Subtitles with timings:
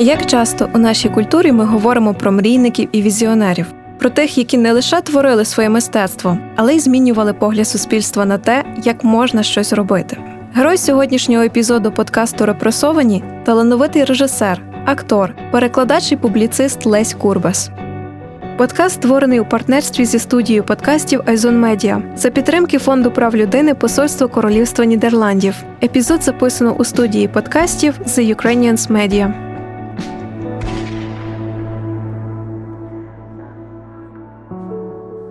[0.00, 3.66] Як часто у нашій культурі ми говоримо про мрійників і візіонерів,
[3.98, 8.64] про тих, які не лише творили своє мистецтво, але й змінювали погляд суспільства на те,
[8.84, 10.16] як можна щось робити.
[10.54, 17.70] Герой сьогоднішнього епізоду подкасту Репресовані талановитий режисер, актор, перекладач і публіцист Лесь Курбас.
[18.58, 24.26] Подкаст створений у партнерстві зі студією подкастів Айзон Медіа за підтримки Фонду прав людини Посольства
[24.26, 25.54] Королівства Нідерландів.
[25.82, 29.47] Епізод записано у студії подкастів The Ukrainians Media.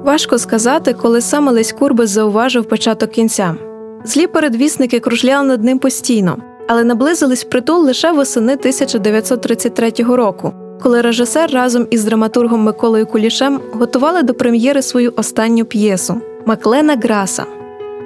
[0.08, 3.56] Важко сказати, коли саме Лесь Курбис зауважив початок кінця.
[4.04, 11.52] Злі передвісники кружляли над ним постійно, але наблизились притул лише восени 1933 року, коли режисер
[11.52, 17.57] разом із драматургом Миколою Кулішем готували до прем'єри свою останню п'єсу Маклена Граса.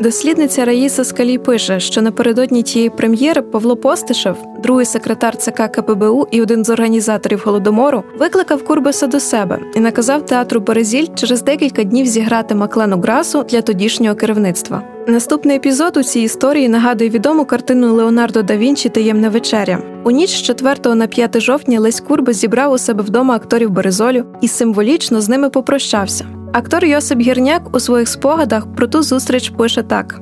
[0.01, 6.41] Дослідниця Раїса Скалій пише, що напередодні тієї прем'єри Павло Постишев, другий секретар ЦК КПБУ і
[6.41, 12.05] один з організаторів голодомору, викликав Курбаса до себе і наказав театру Березіль через декілька днів
[12.05, 14.83] зіграти Маклену Грасу для тодішнього керівництва.
[15.07, 19.83] Наступний епізод у цій історії нагадує відому картину Леонардо да Вінчі Таємна вечеря.
[20.03, 24.25] У ніч з 4 на 5 жовтня Лесь Курбас зібрав у себе вдома акторів Березолю
[24.41, 26.40] і символічно з ними попрощався.
[26.53, 30.21] Актор Йосип Гірняк у своїх спогадах про ту зустріч пише так.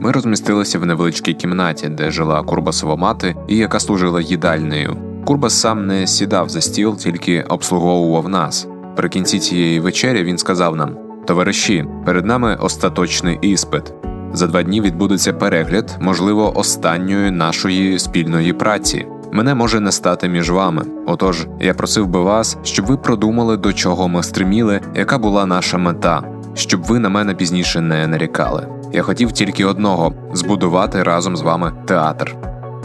[0.00, 4.96] Ми розмістилися в невеличкій кімнаті, де жила Курбасова мати і яка служила їдальнею.
[5.24, 8.68] Курбас сам не сідав за стіл, тільки обслуговував нас.
[8.96, 10.96] При кінці цієї вечері він сказав нам:
[11.26, 13.94] Товариші, перед нами остаточний іспит.
[14.32, 19.06] За два дні відбудеться перегляд, можливо, останньої нашої спільної праці.
[19.32, 20.82] Мене може не стати між вами.
[21.06, 25.78] Отож, я просив би вас, щоб ви продумали, до чого ми стриміли, яка була наша
[25.78, 26.22] мета,
[26.54, 28.66] щоб ви на мене пізніше не нарікали.
[28.92, 32.36] Я хотів тільки одного збудувати разом з вами театр.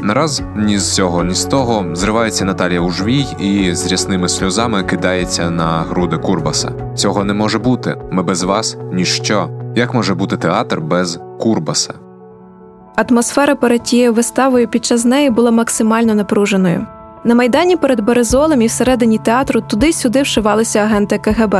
[0.02, 4.84] Нараз ні з цього, ні з того зривається Наталія у жвій і з рясними сльозами
[4.84, 6.72] кидається на груди Курбаса.
[6.96, 7.98] Цього не може бути.
[8.11, 9.50] Ми без вас ніщо.
[9.76, 11.94] Як може бути театр без Курбаса?
[12.95, 16.86] Атмосфера перед тією виставою під час неї була максимально напруженою.
[17.23, 21.55] На майдані перед Березолем і всередині театру туди-сюди вшивалися агенти КГБ.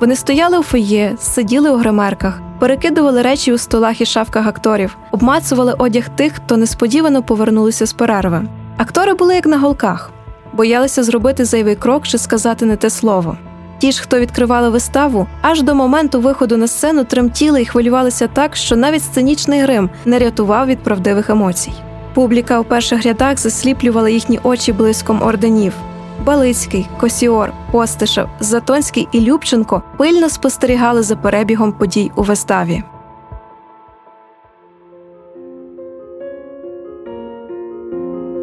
[0.00, 5.74] Вони стояли у фоє, сиділи у гримерках, перекидували речі у столах і шафках акторів, обмацували
[5.78, 8.42] одяг тих, хто несподівано повернулися з перерви.
[8.76, 10.10] Актори були як на голках,
[10.52, 13.36] боялися зробити зайвий крок чи сказати не те слово.
[13.78, 18.56] Ті ж, хто відкривали виставу, аж до моменту виходу на сцену тремтіли і хвилювалися так,
[18.56, 21.72] що навіть сценічний грим не рятував від правдивих емоцій.
[22.14, 25.72] Публіка у перших рядах засліплювала їхні очі блиском орденів.
[26.24, 32.82] Балицький, Косіор, Постишев, Затонський і Любченко пильно спостерігали за перебігом подій у виставі.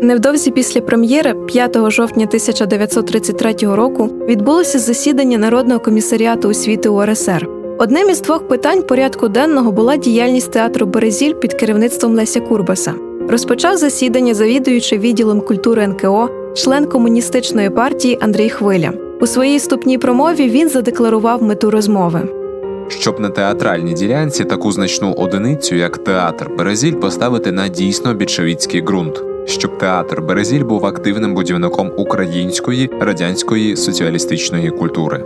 [0.04, 7.50] Невдовзі після прем'єри, 5 жовтня 1933 року, відбулося засідання Народного комісаріату освіти УРСР.
[7.80, 12.94] Одним із двох питань порядку денного була діяльність театру Березіль під керівництвом Леся Курбаса.
[13.30, 18.92] Розпочав засідання завідуючий відділом культури НКО, член комуністичної партії Андрій Хвиля.
[19.22, 22.22] У своїй ступній промові він задекларував мету розмови.
[22.88, 29.24] Щоб на театральній ділянці таку значну одиницю, як театр Березіль, поставити на дійсно більшовіцький ґрунт
[29.46, 35.26] щоб театр Березіль був активним будівником української радянської соціалістичної культури.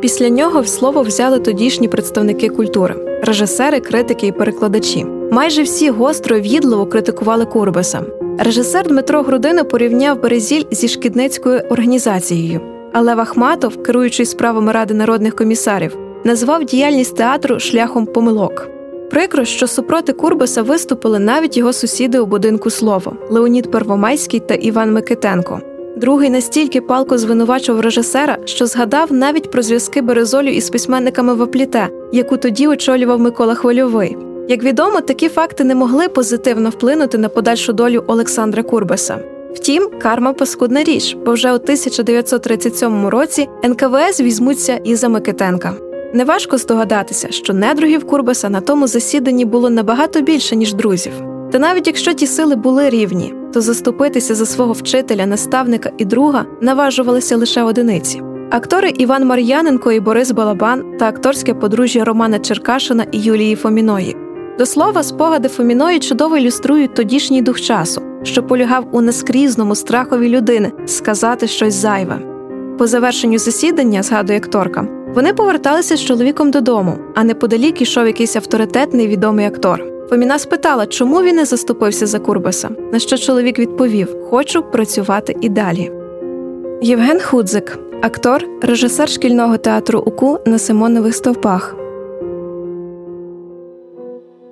[0.00, 5.06] Після нього в слово взяли тодішні представники культури, режисери, критики і перекладачі.
[5.32, 8.02] Майже всі гостро і в'їдливо критикували Курбаса.
[8.38, 12.60] Режисер Дмитро Грудина порівняв Березіль зі шкідницькою організацією.
[12.92, 18.77] А Лев Ахматов, керуючий справами ради народних комісарів, назвав діяльність театру шляхом помилок.
[19.10, 24.92] Прикро, що супроти Курбаса виступили навіть його сусіди у будинку слово Леонід Первомайський та Іван
[24.92, 25.60] Микитенко.
[25.96, 31.88] Другий настільки палко звинувачував режисера, що згадав навіть про зв'язки Березолю із письменниками в Апліте,
[32.12, 34.16] яку тоді очолював Микола Хвильовий.
[34.48, 39.18] Як відомо, такі факти не могли позитивно вплинути на подальшу долю Олександра Курбаса.
[39.54, 45.87] Втім, карма паскудна річ, бо вже у 1937 році НКВС візьмуться і за Микитенка.
[46.14, 51.12] Неважко здогадатися, що недругів Курбаса на тому засіданні було набагато більше, ніж друзів.
[51.52, 56.44] Та навіть якщо ті сили були рівні, то заступитися за свого вчителя, наставника і друга
[56.60, 58.22] наважувалися лише одиниці.
[58.50, 64.16] Актори Іван Мар'яненко і Борис Балабан та акторське подружжя Романа Черкашина і Юлії Фоміної.
[64.58, 70.72] До слова, спогади Фоміної чудово ілюструють тодішній дух часу, що полягав у нескрізному страхові людини
[70.86, 72.18] сказати щось зайве.
[72.78, 79.08] По завершенню засідання, згадує акторка, вони поверталися з чоловіком додому, а неподалік ішов якийсь авторитетний
[79.08, 79.84] відомий актор.
[80.10, 82.70] Фоміна спитала, чому він не заступився за Курбаса.
[82.92, 85.92] На що чоловік відповів: Хочу працювати і далі.
[86.82, 91.77] Євген Худзик, актор, режисер шкільного театру УКУ на Симонових стовпах.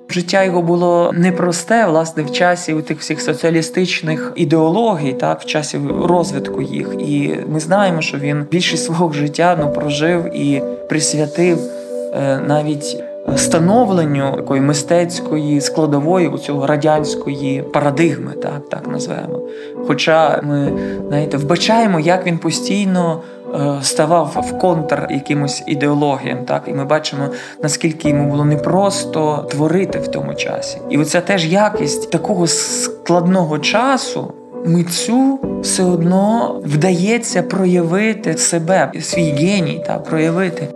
[0.09, 5.79] Життя його було непросте, власне, в часі у тих всіх соціалістичних ідеологій, так, в часі
[6.03, 6.95] розвитку їх.
[6.99, 11.59] І ми знаємо, що він більшість свого життя ну, прожив і присвятив
[12.13, 13.03] е, навіть
[13.35, 19.41] становленню такої мистецької складової у цього радянської парадигми, так так назвемо.
[19.87, 20.71] Хоча ми
[21.07, 23.21] знаєте, вбачаємо, як він постійно
[23.81, 27.23] ставав в контр якимось ідеологіям, так і ми бачимо,
[27.63, 30.77] наскільки йому було непросто творити в тому часі.
[30.89, 34.33] І оця теж якість такого складного часу.
[34.65, 40.67] Митцю все одно вдається проявити себе, свій геній та проявити.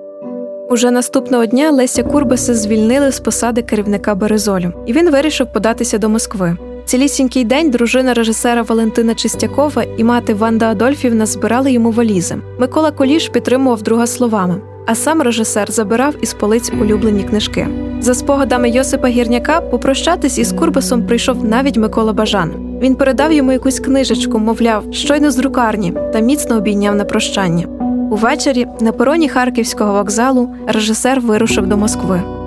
[0.70, 6.10] Уже наступного дня Леся Курбаса звільнили з посади керівника Березолю, і він вирішив податися до
[6.10, 6.58] Москви.
[6.92, 12.38] Цілісінький день дружина режисера Валентина Чистякова і мати Ванда Адольфівна збирали йому валізи.
[12.60, 14.56] Микола Коліш підтримував друга словами.
[14.86, 17.68] А сам режисер забирав із полиць улюблені книжки.
[18.00, 22.80] За спогадами Йосипа Гірняка, попрощатись із Курбасом прийшов навіть Микола Бажан.
[22.82, 27.66] Він передав йому якусь книжечку, мовляв, щойно з друкарні, та міцно обійняв на прощання.
[28.12, 32.41] Увечері на пероні Харківського вокзалу режисер вирушив до Москви.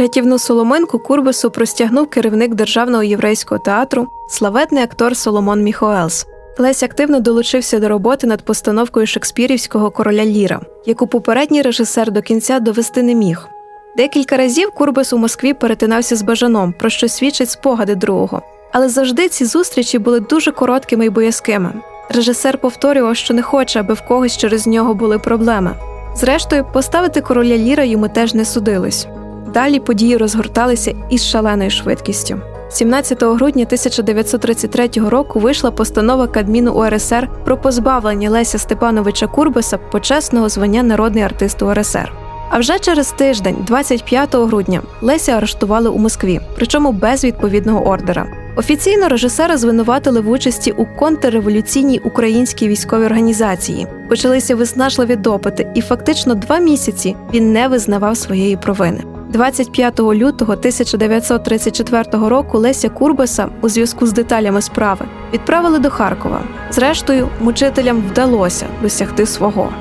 [0.00, 6.26] Рятівну соломинку Курбасу простягнув керівник державного єврейського театру, славетний актор Соломон Міхоелс.
[6.58, 12.60] Лесь активно долучився до роботи над постановкою шекспірівського короля Ліра, яку попередній режисер до кінця
[12.60, 13.48] довести не міг.
[13.96, 18.42] Декілька разів Курбас у Москві перетинався з бажаном, про що свідчить спогади другого.
[18.72, 21.72] Але завжди ці зустрічі були дуже короткими і боязкими.
[22.08, 25.70] Режисер повторював, що не хоче, аби в когось через нього були проблеми.
[26.16, 29.06] Зрештою, поставити короля Ліра йому теж не судилось.
[29.54, 32.40] Далі події розгорталися із шаленою швидкістю.
[32.70, 40.82] 17 грудня 1933 року вийшла постанова Кадміну УРСР про позбавлення Леся Степановича Курбаса почесного звання
[40.82, 42.12] народний артист УРСР.
[42.50, 48.26] А вже через тиждень, 25 грудня, Леся арештували у Москві, причому без відповідного ордера.
[48.56, 53.86] Офіційно режисера звинуватили в участі у контрреволюційній українській військовій організації.
[54.08, 59.00] Почалися виснажливі допити, і фактично два місяці він не визнавав своєї провини.
[59.30, 66.42] 25 лютого 1934 року Леся Курбаса у зв'язку з деталями справи відправили до Харкова.
[66.70, 69.72] Зрештою, мучителям вдалося досягти свого.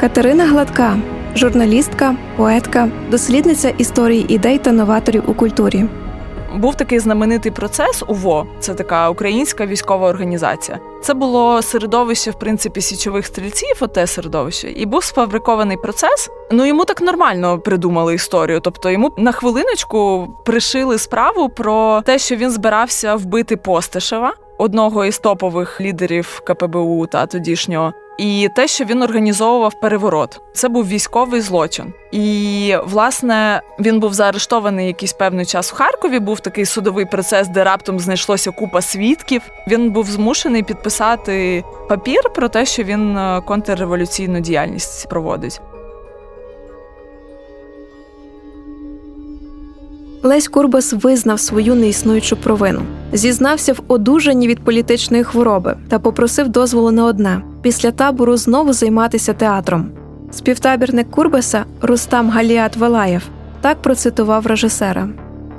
[0.00, 0.96] Катерина Гладка,
[1.36, 5.84] журналістка, поетка, дослідниця історії ідей та новаторів у культурі.
[6.54, 10.78] Був такий знаменитий процес УВО, це така українська військова організація.
[11.02, 16.30] Це було середовище, в принципі, січових стрільців, оте середовище, і був сфабрикований процес.
[16.50, 18.60] Ну йому так нормально придумали історію.
[18.60, 25.18] Тобто йому на хвилиночку пришили справу про те, що він збирався вбити Постишева, одного із
[25.18, 30.40] топових лідерів КПБУ та тодішнього і те, що він організовував переворот.
[30.54, 31.92] Це був військовий злочин.
[32.12, 36.18] І власне він був заарештований якийсь певний час в Харкові.
[36.18, 39.42] Був такий судовий процес, де раптом знайшлося купа свідків.
[39.68, 45.60] Він був змушений підписати папір про те, що він е, контрреволюційну діяльність проводить.
[50.22, 52.80] Лесь Курбас визнав свою неіснуючу провину,
[53.12, 59.32] зізнався в одужанні від політичної хвороби та попросив дозволу на одне після табору знову займатися
[59.32, 59.90] театром.
[60.30, 63.22] Співтабірник Курбаса Рустам Галіат Валаєв
[63.60, 65.08] так процитував режисера.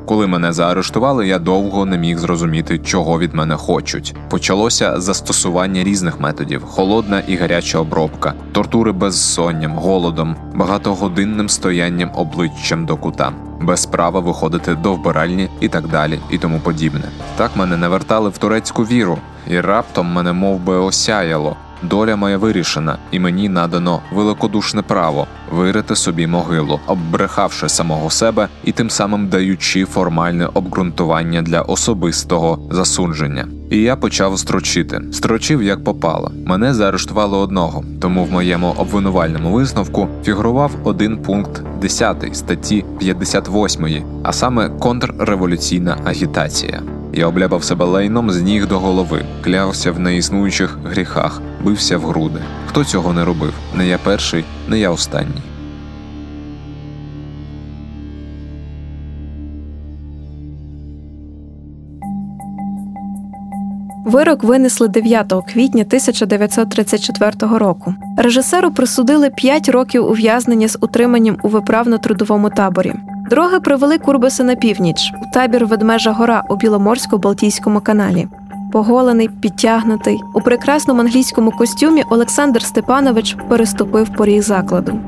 [0.05, 4.15] Коли мене заарештували, я довго не міг зрозуміти, чого від мене хочуть.
[4.29, 12.97] Почалося застосування різних методів: холодна і гаряча обробка, тортури безсонням, голодом, багатогодинним стоянням обличчям до
[12.97, 13.31] кута,
[13.61, 17.03] без права виходити до вбиральні і так далі, і тому подібне.
[17.37, 19.17] Так мене не вертали в турецьку віру,
[19.47, 21.55] і раптом мене мов би, осяяло.
[21.83, 28.71] Доля моя вирішена, і мені надано великодушне право вирити собі могилу, оббрехавши самого себе і
[28.71, 33.60] тим самим даючи формальне обґрунтування для особистого засудження.
[33.71, 35.01] І я почав строчити.
[35.11, 36.31] Строчив як попало.
[36.45, 44.33] Мене заарештували одного, тому в моєму обвинувальному висновку фігурував один пункт 10 статті 58, а
[44.33, 46.81] саме контрреволюційна агітація.
[47.13, 52.39] Я облябав себе лайном з ніг до голови, клявся в неіснуючих гріхах, бився в груди.
[52.67, 53.53] Хто цього не робив?
[53.75, 55.50] Не я перший, не я останній.
[64.11, 67.93] Вирок винесли 9 квітня 1934 року.
[68.17, 72.93] Режисеру присудили 5 років ув'язнення з утриманням у виправно-трудовому таборі.
[73.29, 78.27] Дороги привели Курбаса на північ у табір Ведмежа Гора у Біломорсько-Балтійському каналі.
[78.71, 84.99] Поголений, підтягнутий у прекрасному англійському костюмі Олександр Степанович переступив поріг закладу.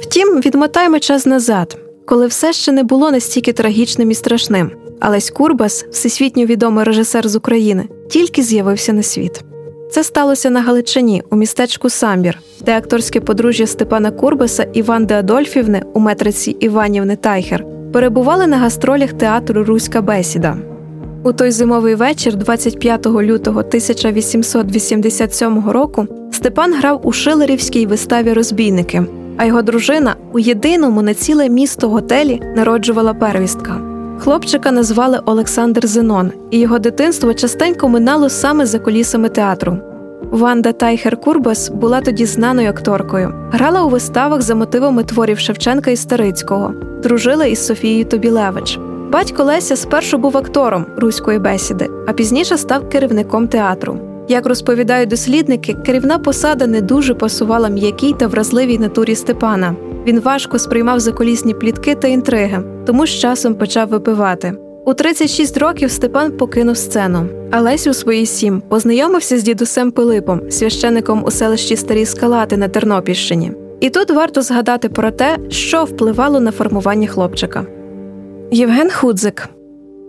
[0.00, 4.70] Втім, відмотаємо час назад, коли все ще не було настільки трагічним і страшним.
[5.00, 9.44] Алесь Курбас, всесвітньо відомий режисер з України, тільки з'явився на світ.
[9.90, 15.82] Це сталося на Галичині у містечку Самбір, де акторське подружжя Степана Курбаса і Ванди Адольфівни
[15.94, 20.56] у метриці Іванівни Тайхер перебували на гастролях театру Руська бесіда.
[21.24, 29.06] У той зимовий вечір, 25 лютого 1887 року, Степан грав у Шилерівській виставі Розбійники,
[29.38, 33.80] а його дружина у єдиному на ціле місто готелі народжувала первістка.
[34.18, 39.78] Хлопчика назвали Олександр Зенон, і його дитинство частенько минало саме за колісами театру.
[40.30, 45.96] Ванда Тайхер Курбас була тоді знаною акторкою, грала у виставах за мотивами творів Шевченка і
[45.96, 48.78] Старицького, дружила із Софією Тобілевич.
[49.12, 54.07] Батько Леся спершу був актором руської бесіди, а пізніше став керівником театру.
[54.28, 59.74] Як розповідають дослідники, керівна посада не дуже пасувала м'якій та вразливій натурі Степана.
[60.06, 64.52] Він важко сприймав заколісні плітки та інтриги, тому з часом почав випивати.
[64.84, 70.50] У 36 років Степан покинув сцену, а Лесь у свої сім познайомився з дідусем Пилипом,
[70.50, 73.52] священником у селищі Старі Скалати на Тернопільщині.
[73.80, 77.66] І тут варто згадати про те, що впливало на формування хлопчика.
[78.50, 79.48] Євген Худзик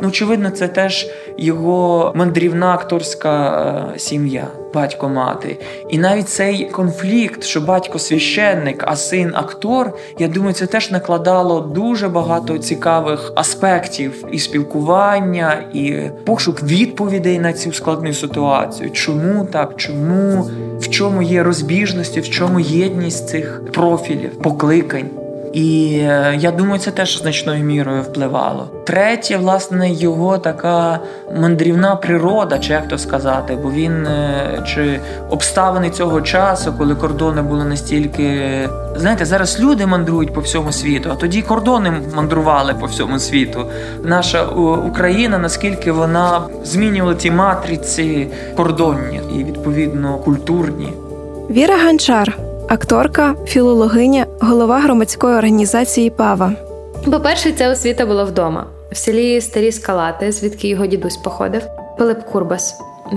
[0.07, 5.57] очевидно, це теж його мандрівна акторська е, сім'я, батько мати.
[5.89, 11.61] І навіть цей конфлікт, що батько священник, а син актор, я думаю, це теж накладало
[11.61, 18.91] дуже багато цікавих аспектів і спілкування, і пошук відповідей на цю складну ситуацію.
[18.91, 19.73] Чому так?
[19.75, 20.49] Чому?
[20.79, 25.28] В чому є розбіжності, в чому єдність цих профілів, покликань?
[25.53, 28.67] І е, я думаю, це теж значною мірою впливало.
[28.85, 30.99] Третє, власне, його така
[31.35, 37.41] мандрівна природа, чи як то сказати, бо він е, чи обставини цього часу, коли кордони
[37.41, 38.49] були настільки.
[38.95, 43.65] Знаєте, зараз люди мандрують по всьому світу, а тоді кордони мандрували по всьому світу.
[44.03, 44.43] Наша
[44.87, 50.93] Україна, наскільки вона змінювала ті матриці кордонні і відповідно культурні.
[51.49, 56.51] Віра Ганчар акторка, філологиня, голова громадської організації Пава.
[57.11, 61.61] По-перше, ця освіта була вдома в селі Старі Скалати, звідки його дідусь походив.
[61.97, 62.75] Пилип Курбас.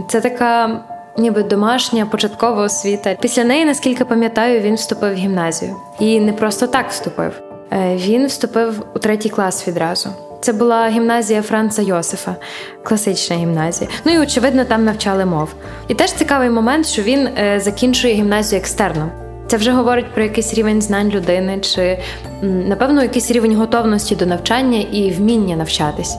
[0.09, 0.81] Це така,
[1.19, 3.17] ніби домашня початкова освіта.
[3.21, 5.77] Після неї, наскільки пам'ятаю, він вступив в гімназію.
[6.01, 7.33] І не просто так вступив.
[7.73, 10.09] Е, він вступив у третій клас відразу.
[10.41, 12.37] Це була гімназія Франца Йосифа,
[12.83, 13.91] класична гімназія.
[14.05, 15.49] Ну і очевидно, там навчали мов.
[15.89, 19.11] І теж цікавий момент, що він е, закінчує гімназію екстерном.
[19.53, 21.99] Це вже говорить про якийсь рівень знань людини, чи
[22.43, 26.17] напевно якийсь рівень готовності до навчання і вміння навчатись.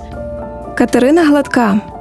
[0.78, 1.93] Катерина Гладка.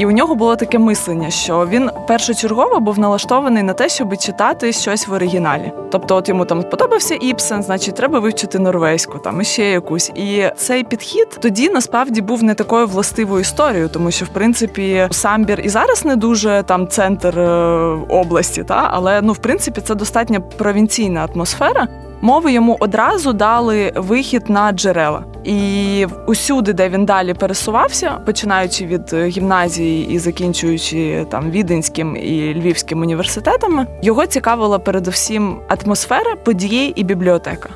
[0.00, 4.72] І у нього було таке мислення, що він першочергово був налаштований на те, щоб читати
[4.72, 5.72] щось в оригіналі.
[5.90, 10.12] Тобто, от йому там сподобався Іпсен, значить, треба вивчити норвезьку, там іще якусь.
[10.14, 15.60] І цей підхід тоді насправді був не такою властивою історією, тому що в принципі самбір
[15.60, 17.48] і зараз не дуже там центр е,
[18.08, 21.88] області, та але ну в принципі це достатньо провінційна атмосфера.
[22.20, 25.24] Мови йому одразу дали вихід на джерела.
[25.44, 33.00] І усюди, де він далі пересувався, починаючи від гімназії і закінчуючи там віденським і львівським
[33.00, 37.68] університетами, його цікавила передусім атмосфера події і бібліотека.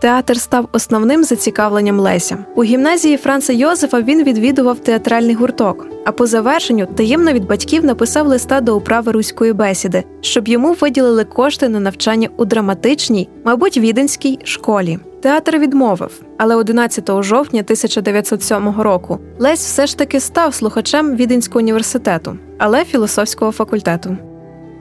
[0.00, 2.38] Театр став основним зацікавленням Леся.
[2.54, 8.26] У гімназії Франца Йозефа він відвідував театральний гурток, а по завершенню таємно від батьків написав
[8.26, 14.38] листа до управи руської бесіди, щоб йому виділили кошти на навчання у драматичній, мабуть, віденській
[14.44, 14.98] школі.
[15.20, 22.36] Театр відмовив, але 11 жовтня 1907 року Лесь все ж таки став слухачем Віденського університету,
[22.58, 24.16] але філософського факультету.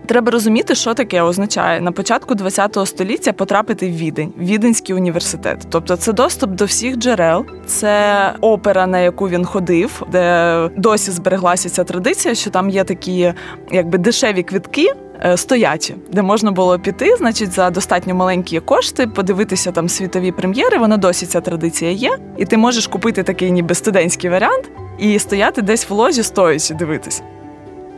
[0.07, 5.67] Треба розуміти, що таке означає на початку ХХ століття потрапити в відень, Віденський університет.
[5.69, 11.69] Тобто, це доступ до всіх джерел, це опера, на яку він ходив, де досі збереглася
[11.69, 13.33] ця традиція, що там є такі,
[13.71, 14.87] якби дешеві квітки.
[15.25, 20.77] Е, стоячі, де можна було піти, значить, за достатньо маленькі кошти, подивитися там світові прем'єри.
[20.77, 25.61] Вона досі ця традиція є, і ти можеш купити такий, ніби студентський варіант, і стояти
[25.61, 27.23] десь в ложі, стоячи, дивитись.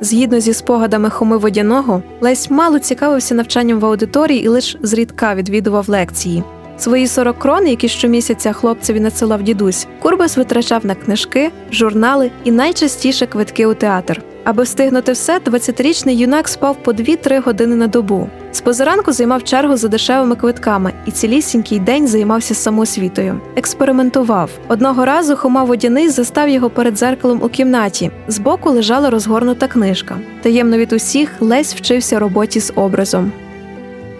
[0.01, 5.89] Згідно зі спогадами Хоми Водяного, Лесь мало цікавився навчанням в аудиторії і лише зрідка відвідував
[5.89, 6.43] лекції.
[6.77, 13.25] Свої 40 крон, які щомісяця хлопцеві надсилав дідусь, Курбас витрачав на книжки, журнали і найчастіше
[13.25, 14.21] квитки у театр.
[14.49, 18.29] Аби встигнути все, 20-річний юнак спав по 2-3 години на добу.
[18.51, 23.41] З позаранку займав чергу за дешевими квитками і цілісінький день займався самоосвітою.
[23.55, 24.49] Експериментував.
[24.67, 28.11] Одного разу Хома Водяний застав його перед зеркалом у кімнаті.
[28.27, 30.17] Збоку лежала розгорнута книжка.
[30.41, 33.31] Таємно від усіх Лесь вчився роботі з образом.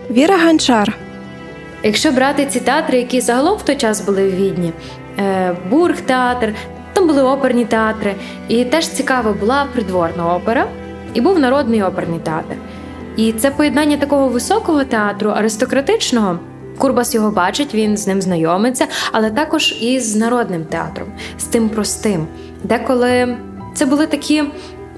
[0.10, 0.96] Віра Ганчар.
[1.84, 4.74] Якщо брати ці театри, які загалом в той час були в Відні,
[5.20, 6.54] е, Бургтеатр,
[6.94, 8.16] там були оперні театри,
[8.48, 10.68] і теж цікава була придворна опера,
[11.14, 12.56] і був народний оперний театр.
[13.18, 16.40] І це поєднання такого високого театру, аристократичного.
[16.78, 21.08] Курбас його бачить, він з ним знайомиться, але також і з народним театром,
[21.40, 22.28] з тим простим.
[22.64, 23.38] Деколи
[23.76, 24.44] це були такі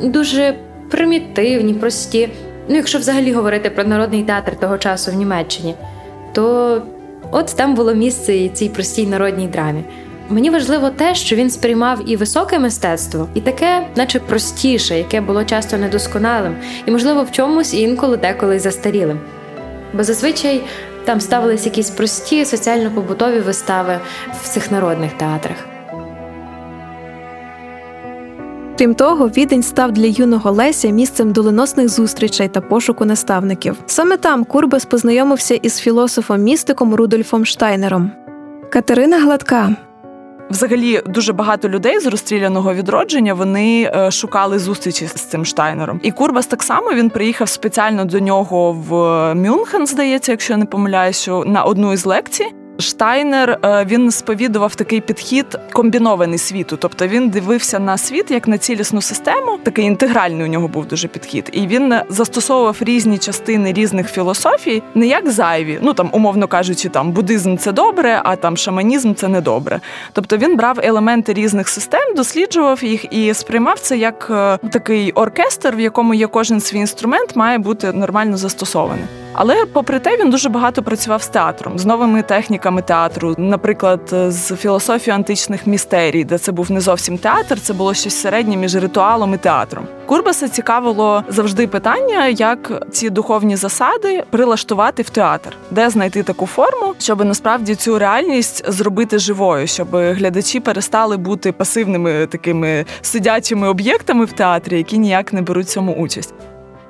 [0.02, 0.56] дуже
[0.90, 2.30] примітивні, прості.
[2.70, 5.76] Ну, якщо взагалі говорити про народний театр того часу в Німеччині,
[6.34, 6.82] то
[7.32, 9.84] от там було місце і цій простій народній драмі.
[10.32, 15.44] Мені важливо те, що він сприймав і високе мистецтво, і таке, наче простіше, яке було
[15.44, 19.20] часто недосконалим, і, можливо, в чомусь інколи деколи застарілим.
[19.94, 20.62] Бо зазвичай
[21.06, 24.00] там ставились якісь прості соціально-побутові вистави
[24.44, 25.58] в цих народних театрах.
[28.78, 33.78] Крім того, відень став для юного Леся місцем доленосних зустрічей та пошуку наставників.
[33.86, 38.12] Саме там Курбас познайомився із філософом-містиком Рудольфом Штайнером.
[38.70, 39.76] Катерина Гладка
[40.52, 46.00] Взагалі, дуже багато людей з розстріляного відродження вони е, шукали зустрічі з цим Штайнером.
[46.04, 48.92] І Курбас так само він приїхав спеціально до нього в
[49.36, 52.61] Мюнхен, здається, якщо я не помиляюся, на одну із лекцій.
[52.82, 58.58] Штайнер е, він сповідував такий підхід комбінований світу, тобто він дивився на світ як на
[58.58, 59.60] цілісну систему.
[59.64, 65.08] Такий інтегральний у нього був дуже підхід, і він застосовував різні частини різних філософій, не
[65.08, 65.80] як зайві.
[65.82, 69.80] Ну там, умовно кажучи, там буддизм це добре, а там шаманізм це не добре.
[70.14, 75.76] Тобто він брав елементи різних систем, досліджував їх і сприймав це як е, такий оркестр,
[75.76, 79.06] в якому є кожен свій інструмент, має бути нормально застосований.
[79.34, 84.56] Але, попри те, він дуже багато працював з театром, з новими техніками театру, наприклад, з
[84.56, 89.34] філософією античних містерій, де це був не зовсім театр, це було щось середнє між ритуалом
[89.34, 89.88] і театром.
[90.06, 96.94] Курбаса цікавило завжди питання, як ці духовні засади прилаштувати в театр, де знайти таку форму,
[97.00, 104.32] щоб насправді цю реальність зробити живою, щоб глядачі перестали бути пасивними такими сидячими об'єктами в
[104.32, 106.34] театрі, які ніяк не беруть цьому участь.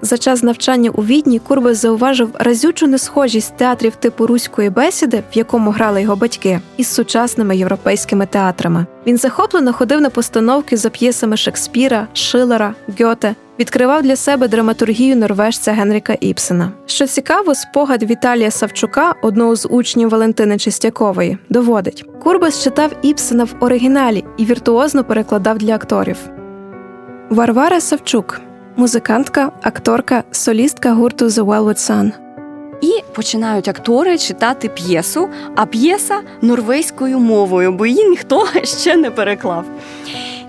[0.02, 5.72] За час навчання у відні Курбас зауважив разючу несхожість театрів типу руської бесіди, в якому
[5.72, 8.86] грали його батьки, із сучасними європейськими театрами.
[9.08, 15.72] Він захоплено ходив на постановки за п'єсами Шекспіра, Шилера, Гьоте, відкривав для себе драматургію норвежця
[15.72, 16.72] Генріка Іпсена.
[16.86, 23.56] Що цікаво, спогад Віталія Савчука, одного з учнів Валентини Чистякової, доводить: Курбас читав Іпсена в
[23.60, 26.18] оригіналі і віртуозно перекладав для акторів.
[27.30, 28.42] Варвара Савчук
[28.75, 32.12] музикантка, акторка, солістка гурту The Velvet Sun.
[32.81, 39.65] І починають актори читати п'єсу, а п'єса норвезькою мовою, бо її ніхто ще не переклав.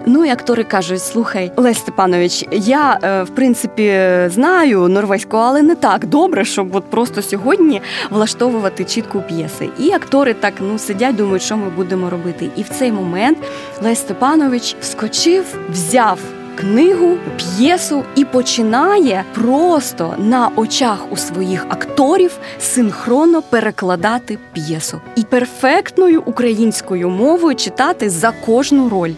[0.06, 3.94] Ну і актори кажуть: слухай, Лесь Степанович, я е, в принципі
[4.26, 9.68] знаю норвезьку, але не так добре, щоб от просто сьогодні влаштовувати чітку п'єси.
[9.78, 12.48] І актори так ну сидять, думають, що ми будемо робити.
[12.56, 13.38] І в цей момент
[13.82, 16.18] Лесь Степанович вскочив, взяв
[16.56, 26.22] книгу, п'єсу і починає просто на очах у своїх акторів синхронно перекладати п'єсу і перфектною
[26.26, 29.12] українською мовою читати за кожну роль.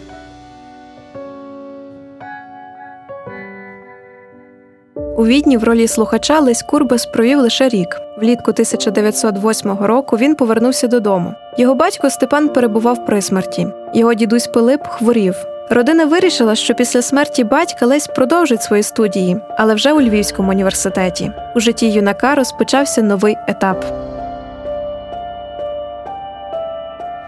[5.17, 7.87] У відні в ролі слухача Лесь Курбас провів лише рік.
[8.17, 11.33] Влітку 1908 року він повернувся додому.
[11.57, 13.67] Його батько Степан перебував при смерті.
[13.93, 15.35] Його дідусь Пилип хворів.
[15.69, 21.31] Родина вирішила, що після смерті батька Лесь продовжить свої студії, але вже у Львівському університеті.
[21.55, 23.85] У житті юнака розпочався новий етап.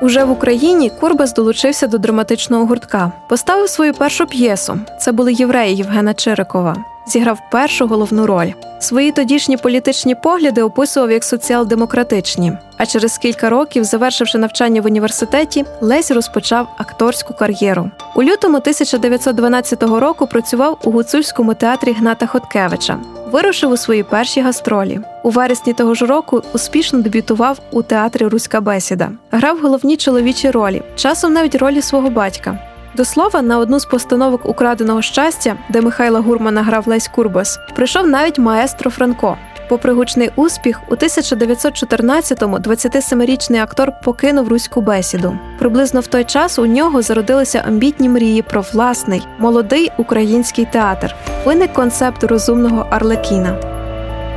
[0.01, 3.11] Уже в Україні Курбас долучився до драматичного гуртка.
[3.29, 4.79] Поставив свою першу п'єсу.
[4.99, 6.75] Це були євреї Євгена Чирикова
[7.07, 8.51] зіграв першу головну роль.
[8.79, 12.53] Свої тодішні політичні погляди описував як соціал-демократичні.
[12.77, 17.91] А через кілька років, завершивши навчання в університеті, Лесь розпочав акторську кар'єру.
[18.15, 22.99] У лютому 1912 року працював у гуцульському театрі Гната Хоткевича.
[23.31, 24.99] Вирушив у свої перші гастролі.
[25.23, 29.11] У вересні того ж року успішно дебютував у театрі Руська бесіда.
[29.31, 32.59] Грав головні чоловічі ролі, часом навіть ролі свого батька.
[32.97, 38.07] До слова, на одну з постановок украденого щастя, де Михайла Гурмана грав Лесь Курбас, прийшов
[38.07, 39.37] навіть маестро Франко.
[39.69, 45.37] Попри гучний успіх, у 1914-му 27-річний актор покинув руську бесіду.
[45.59, 51.15] Приблизно в той час у нього зародилися амбітні мрії про власний молодий український театр.
[51.45, 53.57] Виник концепт розумного Арлекіна.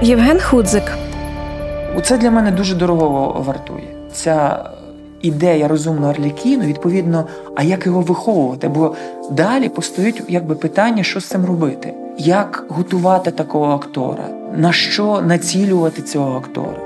[0.02, 0.92] Євген Худзик.
[2.04, 3.88] Це для мене дуже дорого вартує.
[4.12, 4.64] Ця
[5.22, 8.68] ідея розумного Арлікіну, відповідно, а як його виховувати?
[8.68, 8.94] Бо
[9.30, 14.24] далі постають якби питання, що з цим робити, як готувати такого актора,
[14.56, 16.78] на що націлювати цього актора,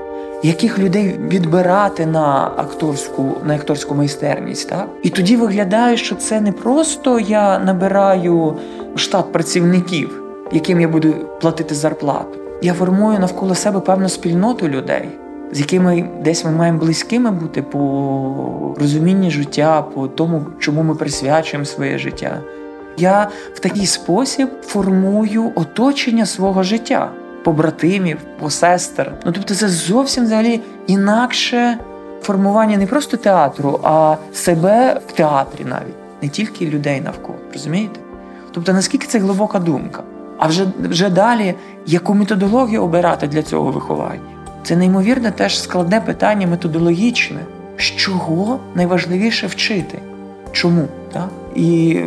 [0.43, 4.87] яких людей відбирати на акторську на акторську майстерність, так?
[5.03, 8.57] І тоді виглядає, що це не просто я набираю
[8.95, 12.39] штат працівників, яким я буду платити зарплату.
[12.61, 15.09] Я формую навколо себе певну спільноту людей
[15.55, 21.65] з якими десь ми маємо близькими бути по розумінні життя, по тому, чому ми присвячуємо
[21.65, 22.39] своє життя.
[22.97, 27.11] Я в такий спосіб формую оточення свого життя,
[27.43, 29.13] побратимів, посестер.
[29.25, 31.77] Ну тобто, це зовсім взагалі інакше
[32.21, 37.37] формування не просто театру, а себе в театрі навіть, не тільки людей навколо.
[37.53, 37.99] Розумієте?
[38.51, 40.03] Тобто, наскільки це глибока думка?
[40.37, 44.34] А вже вже далі яку методологію обирати для цього виховання?
[44.65, 47.39] Це неймовірне теж складне питання методологічне,
[47.77, 49.99] з чого найважливіше вчити.
[50.51, 50.87] Чому?
[51.13, 51.29] Так?
[51.55, 51.99] І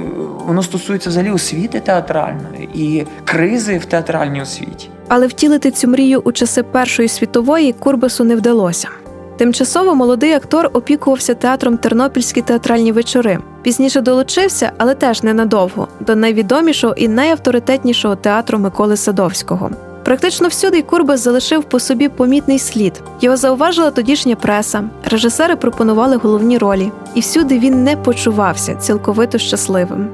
[0.47, 4.89] воно стосується взагалі освіти театральної і кризи в театральній освіті.
[5.09, 8.89] Але втілити цю мрію у часи Першої світової Курбасу не вдалося.
[9.37, 13.39] Тимчасово молодий актор опікувався театром Тернопільські театральні вечори.
[13.63, 19.71] Пізніше долучився, але теж ненадовго, до найвідомішого і найавторитетнішого театру Миколи Садовського.
[20.09, 23.03] Практично всюди Курбас залишив по собі помітний слід.
[23.21, 30.09] Його зауважила тодішня преса, режисери пропонували головні ролі, і всюди він не почувався цілковито щасливим.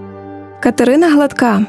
[0.61, 1.61] Катерина Гладка.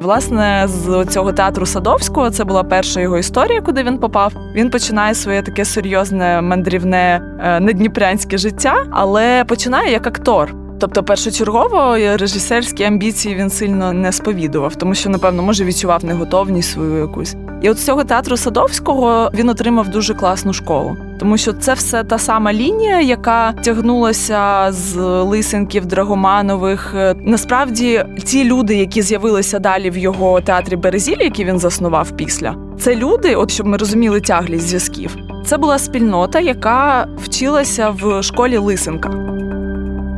[0.00, 4.32] Власне, з цього театру Садовського це була перша його історія, куди він попав.
[4.54, 10.61] Він починає своє таке серйозне мандрівне е, недніпрянське життя, але починає як актор.
[10.82, 17.00] Тобто, першочергово режисерські амбіції він сильно не сповідував, тому що, напевно, може відчував неготовність свою
[17.00, 17.36] якусь.
[17.62, 22.04] І от з цього театру Садовського він отримав дуже класну школу, тому що це все
[22.04, 26.94] та сама лінія, яка тягнулася з Лисенків, Драгоманових.
[27.16, 32.96] Насправді, ті люди, які з'явилися далі в його театрі Березілі, який він заснував після, це
[32.96, 35.16] люди, от щоб ми розуміли тяглість зв'язків.
[35.46, 39.31] Це була спільнота, яка вчилася в школі Лисенка.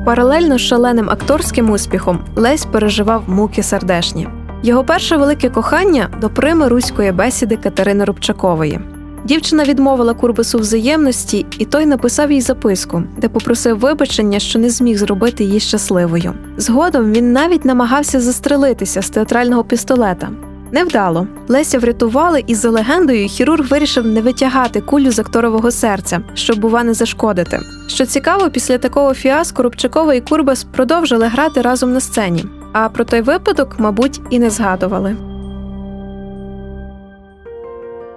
[0.05, 4.29] Паралельно з шаленим акторським успіхом Лесь переживав муки сердешні.
[4.63, 8.81] Його перше велике кохання до прими руської бесіди Катерини Рубчакової.
[9.25, 14.99] Дівчина відмовила Курбасу взаємності, і той написав їй записку, де попросив вибачення, що не зміг
[14.99, 16.35] зробити її щасливою.
[16.57, 20.29] Згодом він навіть намагався застрелитися з театрального пістолета.
[20.73, 21.27] Невдало.
[21.49, 26.85] Леся врятували, і за легендою хірург вирішив не витягати кулю з акторового серця, щоб, бува,
[26.85, 27.61] не зашкодити.
[27.87, 32.45] Що цікаво, після такого фіаско Рубчакова і Курбас продовжили грати разом на сцені.
[32.73, 35.17] А про той випадок, мабуть, і не згадували.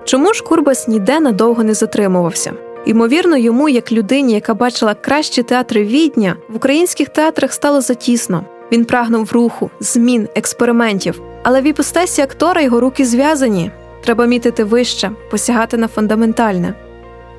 [0.06, 2.54] Чому ж Курбас ніде надовго не затримувався?
[2.86, 8.46] Ймовірно, йому, як людині, яка бачила кращі театри відня, в українських театрах стало затісно.
[8.72, 11.22] Він прагнув руху, змін, експериментів.
[11.44, 13.72] Але в іпостасі актора його руки зв'язані.
[14.04, 16.74] Треба мітити вище, посягати на фундаментальне.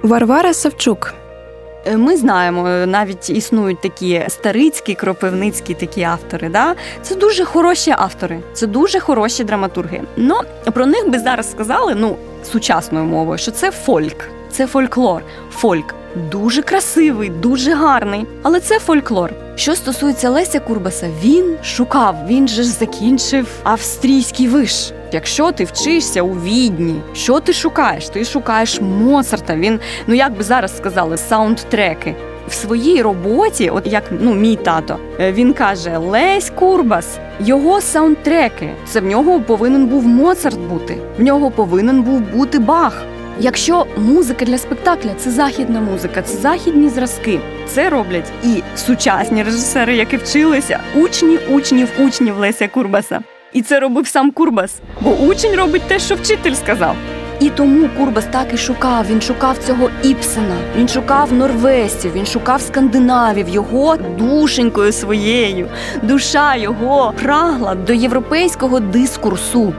[0.02, 1.14] Варвара Савчук.
[1.86, 6.48] Е, ми знаємо, е, навіть існують такі старицькі, кропивницькі такі автори.
[6.48, 6.74] Да?
[7.02, 10.02] Це дуже хороші автори, це дуже хороші драматурги.
[10.16, 10.40] Ну
[10.72, 12.16] про них би зараз сказали, ну
[12.52, 15.22] сучасною мовою, що це фольк, це фольклор.
[15.50, 15.94] Фольк
[16.30, 19.32] дуже красивий, дуже гарний, але це фольклор.
[19.56, 24.92] Що стосується Леся Курбаса, він шукав, він же ж закінчив австрійський виш.
[25.12, 28.08] Якщо ти вчишся у відні, що ти шукаєш?
[28.08, 29.56] Ти шукаєш Моцарта.
[29.56, 32.14] Він, ну як би зараз сказали, саундтреки.
[32.48, 38.70] В своїй роботі, от як ну мій тато, е, він каже: Лесь Курбас, його саундтреки.
[38.86, 40.98] Це в нього повинен був Моцарт бути.
[41.18, 43.02] В нього повинен був бути Бах.
[43.40, 47.40] Якщо музика для спектакля це західна музика, це західні зразки.
[47.66, 53.20] Це роблять і сучасні режисери, які вчилися, учні учнів учнів Леся Курбаса.
[53.52, 56.96] І це робив сам Курбас, бо учень робить те, що вчитель сказав.
[57.40, 59.06] І тому Курбас так і шукав.
[59.10, 65.68] Він шукав цього Іпсена, він шукав норвезців, він шукав скандинавів, його душенькою своєю.
[66.02, 69.74] Душа його прагла до європейського дискурсу.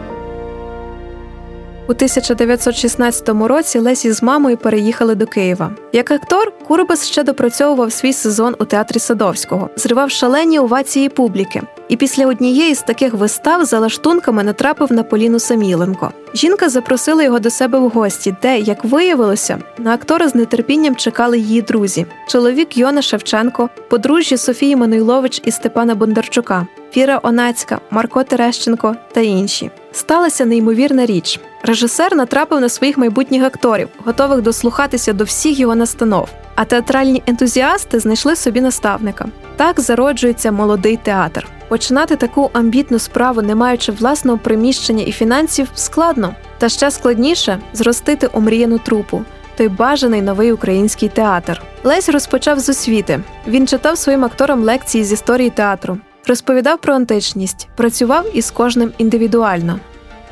[1.89, 5.71] У 1916 році Лесі з мамою переїхали до Києва.
[5.93, 11.61] Як актор, Курбас ще допрацьовував свій сезон у театрі Садовського, зривав шалені овації публіки.
[11.87, 16.11] І після однієї з таких вистав за лаштунками натрапив на Поліну Саміленко.
[16.33, 21.39] Жінка запросила його до себе в гості, де, як виявилося, на актора з нетерпінням чекали
[21.39, 28.95] її друзі: чоловік Йона Шевченко, подружжя Софії Мануйлович і Степана Бондарчука, Фіра Онацька, Марко Терещенко
[29.11, 29.71] та інші.
[29.91, 31.39] Сталася неймовірна річ.
[31.63, 36.29] Режисер натрапив на своїх майбутніх акторів, готових дослухатися до всіх його настанов.
[36.55, 39.25] А театральні ентузіасти знайшли собі наставника.
[39.55, 41.47] Так зароджується молодий театр.
[41.67, 48.29] Починати таку амбітну справу, не маючи власного приміщення і фінансів, складно, та ще складніше зростити
[48.33, 49.23] омріяну трупу.
[49.57, 51.61] Той бажаний новий український театр.
[51.83, 53.19] Лесь розпочав з освіти.
[53.47, 59.79] Він читав своїм акторам лекції з історії театру, розповідав про античність, працював із кожним індивідуально.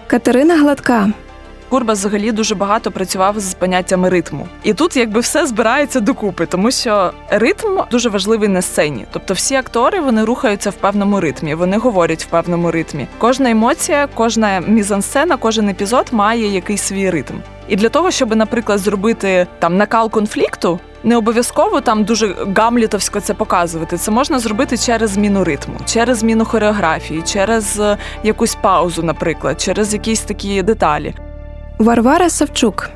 [0.08, 1.10] Катерина Гладка
[1.70, 6.72] Курбас взагалі дуже багато працював з поняттями ритму, і тут якби все збирається докупи, тому
[6.72, 9.06] що ритм дуже важливий на сцені.
[9.12, 13.08] Тобто, всі актори вони рухаються в певному ритмі, вони говорять в певному ритмі.
[13.18, 17.34] Кожна емоція, кожна мізансцена, кожен епізод має якийсь свій ритм.
[17.68, 23.34] І для того, щоб, наприклад, зробити там накал конфлікту, не обов'язково там дуже гамлітовсько це
[23.34, 23.98] показувати.
[23.98, 29.94] Це можна зробити через зміну ритму, через зміну хореографії, через е, якусь паузу, наприклад, через
[29.94, 31.16] якісь такі деталі.
[31.80, 32.90] Варвара Савчук.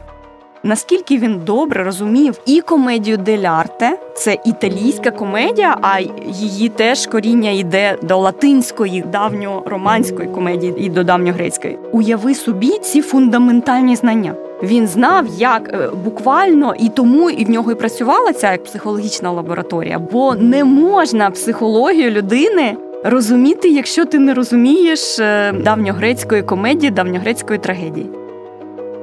[0.64, 7.98] Наскільки він добре розумів і комедію дель-арте, це італійська комедія, а її теж коріння йде
[8.02, 11.78] до латинської, давньороманської комедії і до давньогрецької.
[11.92, 14.34] Уяви собі ці фундаментальні знання.
[14.64, 19.32] Він знав, як е, буквально і тому і в нього і працювала ця як психологічна
[19.32, 27.60] лабораторія, бо не можна психологію людини розуміти, якщо ти не розумієш е, давньогрецької комедії, давньогрецької
[27.60, 28.10] трагедії.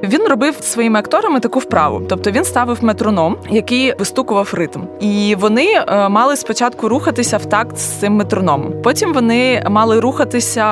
[0.03, 5.65] Він робив своїми акторами таку вправу, тобто він ставив метроном, який вистукував ритм, і вони
[5.65, 8.73] е, мали спочатку рухатися в такт з цим метрономом.
[8.83, 10.65] Потім вони мали рухатися,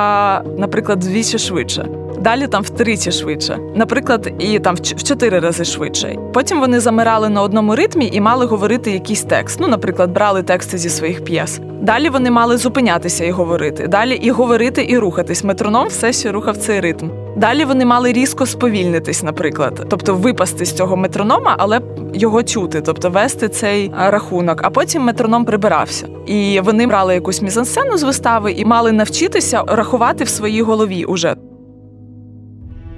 [0.58, 1.88] наприклад, двічі швидше.
[2.20, 6.18] Далі там втричі швидше, наприклад, і там в чотири рази швидше.
[6.32, 9.60] Потім вони замирали на одному ритмі і мали говорити якийсь текст.
[9.60, 11.60] Ну, наприклад, брали тексти зі своїх п'єс.
[11.82, 13.86] Далі вони мали зупинятися і говорити.
[13.86, 15.44] Далі і говорити, і рухатись.
[15.44, 17.08] Метроном все ще рухав цей ритм.
[17.36, 21.80] Далі вони мали різко сповільнитись, наприклад, тобто випасти з цього метронома, але
[22.14, 24.60] його чути, тобто вести цей рахунок.
[24.62, 30.24] А потім метроном прибирався, і вони брали якусь мізансцену з вистави і мали навчитися рахувати
[30.24, 31.36] в своїй голові уже.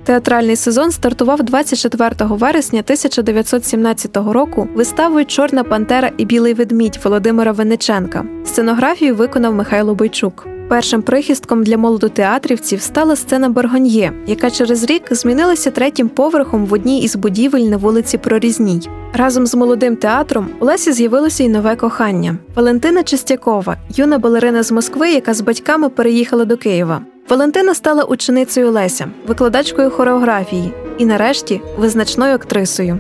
[0.05, 8.25] Театральний сезон стартував 24 вересня 1917 року виставою Чорна Пантера і Білий ведмідь Володимира Венеченка.
[8.45, 10.47] Сценографію виконав Михайло Бойчук.
[10.69, 17.03] Першим прихистком для молодотеатрівців стала сцена Боргоньє, яка через рік змінилася третім поверхом в одній
[17.03, 18.89] із будівель на вулиці Прорізній.
[19.15, 22.37] Разом з молодим театром у Лесі з'явилося й нове кохання.
[22.55, 27.03] Валентина Чистякова, юна балерина з Москви, яка з батьками переїхала до Києва.
[27.31, 32.99] Валентина стала ученицею Леся, викладачкою хореографії і, нарешті, визначною актрисою.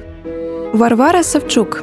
[0.72, 1.82] Варвара Савчук.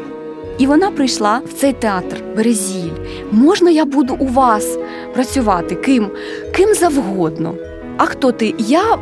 [0.57, 2.91] І вона прийшла в цей театр Березіль.
[3.31, 4.77] Можна я буду у вас
[5.13, 6.07] працювати ким
[6.55, 7.55] ким завгодно.
[7.97, 8.53] А хто ти?
[8.57, 8.97] Я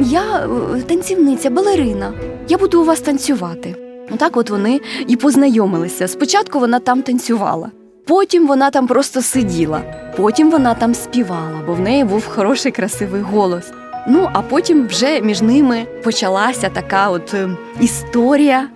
[0.00, 2.12] я е, танцівниця, балерина.
[2.48, 3.74] Я буду у вас танцювати.
[4.14, 6.08] Отак от вони і познайомилися.
[6.08, 7.70] Спочатку вона там танцювала,
[8.08, 9.80] потім вона там просто сиділа,
[10.16, 13.72] потім вона там співала, бо в неї був хороший красивий голос.
[14.10, 17.48] Ну а потім вже між ними почалася така от е,
[17.80, 18.68] історія,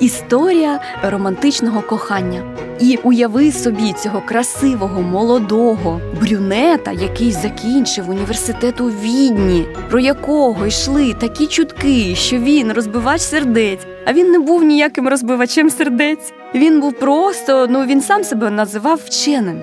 [0.00, 2.42] історія романтичного кохання.
[2.80, 11.14] І уяви собі цього красивого, молодого брюнета, який закінчив університет у відні, про якого йшли
[11.14, 13.86] такі чутки, що він розбивач сердець.
[14.06, 16.32] А він не був ніяким розбивачем сердець.
[16.54, 19.60] Він був просто, ну він сам себе називав вченим.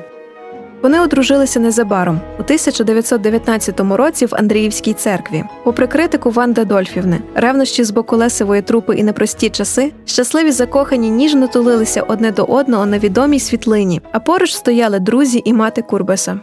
[0.81, 5.43] Вони одружилися незабаром у 1919 році в Андріївській церкві.
[5.63, 11.47] Попри критику Ванди Дольфівни, ревнощі з боку Лесевої трупи і непрості часи, щасливі закохані ніжно
[11.47, 16.39] тулилися одне до одного на відомій світлині, а поруч стояли друзі і мати Курбеса.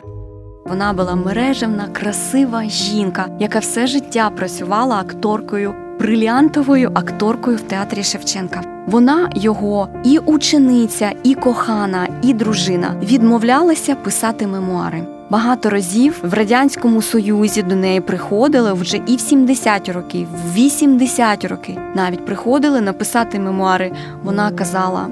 [0.66, 8.62] Вона була мережевна, красива жінка, яка все життя працювала акторкою, бриліантовою акторкою в театрі Шевченка.
[8.86, 15.02] Вона його і учениця, і кохана, і дружина відмовлялася писати мемуари.
[15.30, 21.44] Багато разів в радянському союзі до неї приходили вже і в 70 років, в 80
[21.44, 23.92] років навіть приходили написати мемуари.
[24.22, 25.06] Вона казала: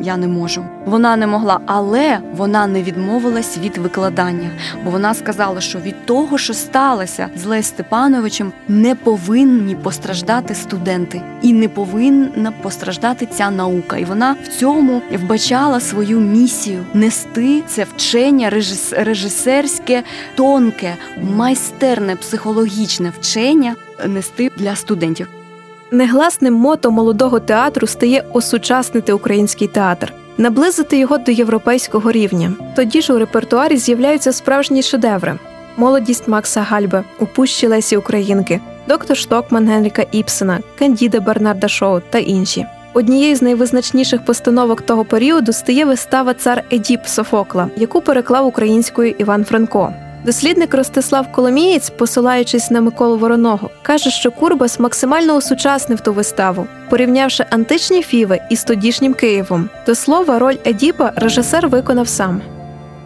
[0.00, 0.64] я не можу.
[0.86, 4.50] Вона не могла, але вона не відмовилась від викладання,
[4.84, 11.22] бо вона сказала, що від того, що сталося з Лесь Степановичем, не повинні постраждати студенти,
[11.42, 13.96] і не повинна постраждати ця наука.
[13.96, 18.50] І вона в цьому вбачала свою місію нести це вчення
[18.92, 20.02] режисерське,
[20.34, 23.74] тонке, майстерне психологічне вчення
[24.06, 25.43] нести для студентів.
[25.90, 32.52] Негласним мото молодого театру стає осучаснити український театр, наблизити його до європейського рівня.
[32.76, 35.38] Тоді ж у репертуарі з'являються справжні шедеври:
[35.76, 42.18] молодість Макса Гальбе, у пущі Лесі Українки, доктор Штокман Генріка Іпсена, Кандіда Бернарда Шоу та
[42.18, 42.66] інші.
[42.94, 49.44] Однією з найвизначніших постановок того періоду стає вистава Цар Едіп Софокла, яку переклав українською Іван
[49.44, 49.92] Франко.
[50.24, 57.46] Дослідник Ростислав Коломієць, посилаючись на Миколу Вороного, каже, що Курбас максимально осучаснив ту виставу, порівнявши
[57.50, 59.68] античні фіви із тодішнім Києвом.
[59.86, 62.40] До слова, роль Едіпа режисер виконав сам.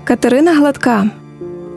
[0.04, 1.04] Катерина Гладка.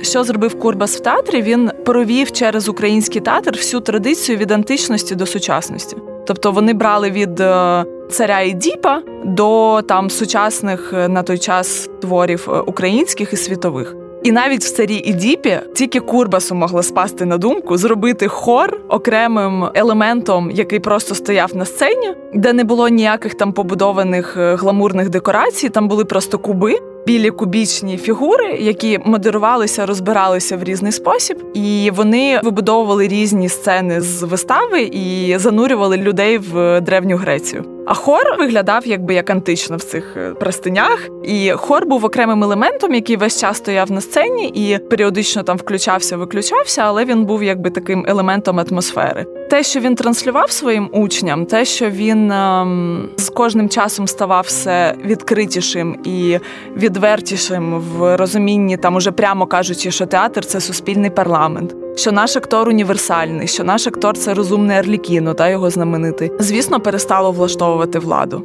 [0.02, 1.42] Що зробив Курбас в театрі?
[1.42, 5.98] Він провів через український театр всю традицію від античності до сучасності.
[6.28, 12.48] Тобто вони брали від е, царя Едіпа до там сучасних е, на той час творів
[12.50, 14.01] е, українських і світових.
[14.24, 20.52] І навіть в царі Ідіпі тільки Курбасу могла спасти на думку зробити хор окремим елементом,
[20.52, 25.70] який просто стояв на сцені, де не було ніяких там побудованих е, гламурних декорацій.
[25.70, 32.40] Там були просто куби білі кубічні фігури, які модерувалися, розбиралися в різний спосіб, і вони
[32.44, 37.64] вибудовували різні сцени з вистави і занурювали людей в древню Грецію.
[37.86, 42.94] А хор виглядав якби як антично в цих е, простинях, і хор був окремим елементом,
[42.94, 47.70] який весь час стояв на сцені і періодично там включався, виключався, але він був якби
[47.70, 49.26] таким елементом атмосфери.
[49.50, 54.96] Те, що він транслював своїм учням, те, що він ем, з кожним часом ставав все
[55.06, 56.40] відкритішим і
[56.78, 62.70] відвертішим в розумінні, там уже прямо кажучи, що театр це суспільний парламент що наш актор
[62.70, 68.44] універсальний, що наш актор це розумний Арлікіно та його знаменитий, звісно, перестало влаштовувати владу.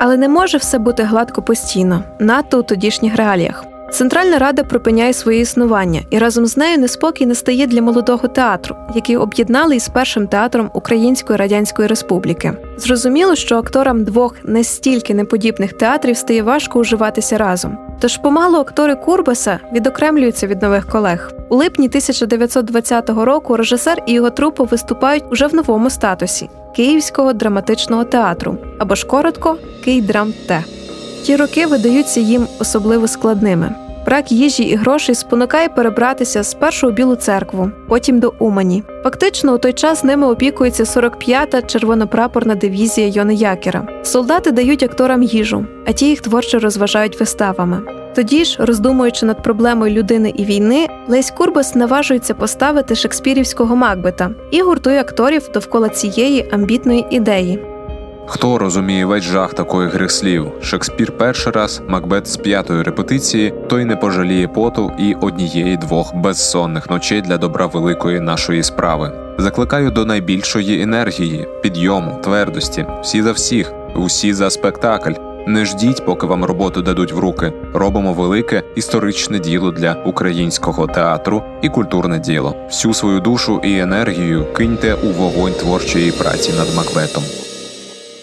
[0.00, 3.64] Але не може все бути гладко постійно, надто у тодішніх реаліях.
[3.92, 9.16] Центральна рада припиняє своє існування, і разом з нею неспокій настає для молодого театру, який
[9.16, 12.52] об'єднали із першим театром Української Радянської Республіки.
[12.76, 17.78] Зрозуміло, що акторам двох настільки неподібних театрів стає важко уживатися разом.
[18.00, 21.32] Тож помалу актори Курбаса відокремлюються від нових колег.
[21.48, 28.04] У липні 1920 року режисер і його трупа виступають уже в новому статусі Київського драматичного
[28.04, 30.64] театру або ж коротко Київдрамте.
[31.22, 33.74] Ті роки видаються їм особливо складними.
[34.06, 38.82] Брак їжі і грошей спонукає перебратися спершу у Білу церкву, потім до Умані.
[39.02, 43.88] Фактично, у той час ними опікується 45-та червонопрапорна дивізія Йони Якера.
[44.02, 47.82] Солдати дають акторам їжу, а ті їх творчо розважають виставами.
[48.14, 54.62] Тоді ж, роздумуючи над проблемою людини і війни, Лесь Курбас наважується поставити шекспірівського Макбета і
[54.62, 57.58] гуртує акторів довкола цієї амбітної ідеї.
[58.30, 60.52] Хто розуміє весь жах такої грих слів?
[60.62, 66.90] Шекспір перший раз, Макбет з п'ятої репетиції, той не пожаліє поту і однієї двох безсонних
[66.90, 69.12] ночей для добра великої нашої справи.
[69.38, 75.12] Закликаю до найбільшої енергії, підйому, твердості, всі за всіх, усі за спектакль.
[75.46, 77.52] Не ждіть, поки вам роботу дадуть в руки.
[77.74, 82.54] Робимо велике історичне діло для українського театру і культурне діло.
[82.66, 87.22] Всю свою душу і енергію киньте у вогонь творчої праці над Макбетом.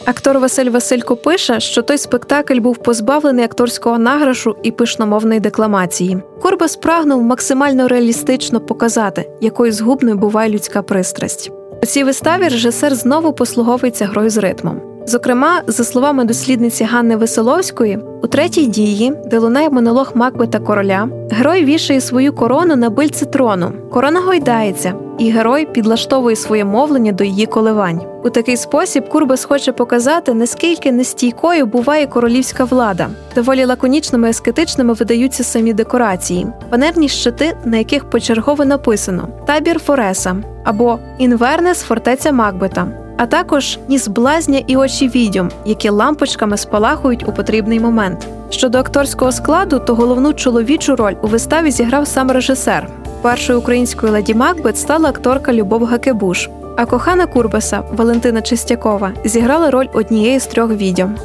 [0.05, 6.17] Актор Василь Василько пише, що той спектакль був позбавлений акторського награшу і пишномовної декламації.
[6.41, 11.51] Корбас прагнув максимально реалістично показати, якою згубною буває людська пристрасть.
[11.83, 14.94] У цій виставі режисер знову послуговується грою з ритмом.
[15.07, 21.65] Зокрема, за словами дослідниці Ганни Веселовської, у третій дії, де лунає монолог Макбета короля, герой
[21.65, 23.71] вішає свою корону на бильце трону.
[23.91, 28.01] Корона гойдається, і герой підлаштовує своє мовлення до її коливань.
[28.23, 33.09] У такий спосіб Курбас хоче показати, наскільки нестійкою буває королівська влада.
[33.35, 40.99] Доволі лаконічними ескетичними видаються самі декорації, панерні щити, на яких почергово написано табір Фореса або
[41.17, 47.79] Інвернес фортеця Макбета а також ніс блазня і очі відьом, які лампочками спалахують у потрібний
[47.79, 48.27] момент.
[48.49, 52.87] Щодо акторського складу, то головну чоловічу роль у виставі зіграв сам режисер.
[53.21, 59.87] Першою українською леді Макбет стала акторка Любов Гакебуш, а кохана Курбаса Валентина Чистякова зіграла роль
[59.93, 61.15] однієї з трьох відьом.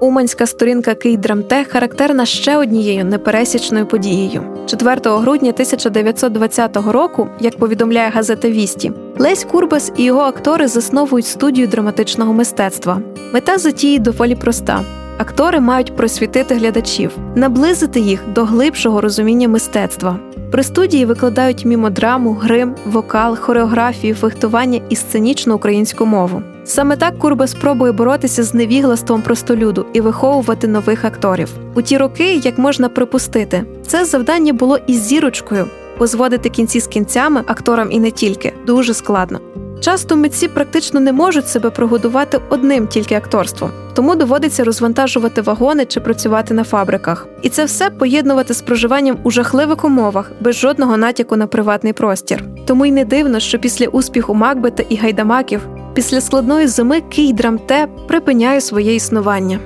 [0.00, 4.42] Уманська сторінка Київдрамтех характерна ще однією непересічною подією.
[4.66, 11.66] 4 грудня 1920 року, як повідомляє газета Вісті, Лесь Курбас і його актори засновують студію
[11.66, 13.00] драматичного мистецтва.
[13.32, 14.84] Мета затії доволі проста.
[15.18, 20.18] Актори мають просвітити глядачів, наблизити їх до глибшого розуміння мистецтва.
[20.54, 26.42] При студії викладають мімодраму, грим, вокал, хореографію, фехтування і сценічну українську мову.
[26.64, 31.48] Саме так Курба спробує боротися з невіглаством простолюду і виховувати нових акторів.
[31.74, 35.66] У ті роки, як можна припустити, це завдання було із зірочкою,
[35.98, 39.40] бо зводити кінці з кінцями акторам і не тільки дуже складно.
[39.84, 46.00] Часто митці практично не можуть себе прогодувати одним тільки акторством, тому доводиться розвантажувати вагони чи
[46.00, 47.26] працювати на фабриках.
[47.42, 52.44] І це все поєднувати з проживанням у жахливих умовах без жодного натяку на приватний простір.
[52.66, 55.60] Тому й не дивно, що після успіху Макбета і гайдамаків,
[55.94, 59.58] після складної зими Київдрамте припиняє своє існування.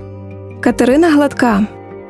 [0.61, 1.67] Катерина Гладка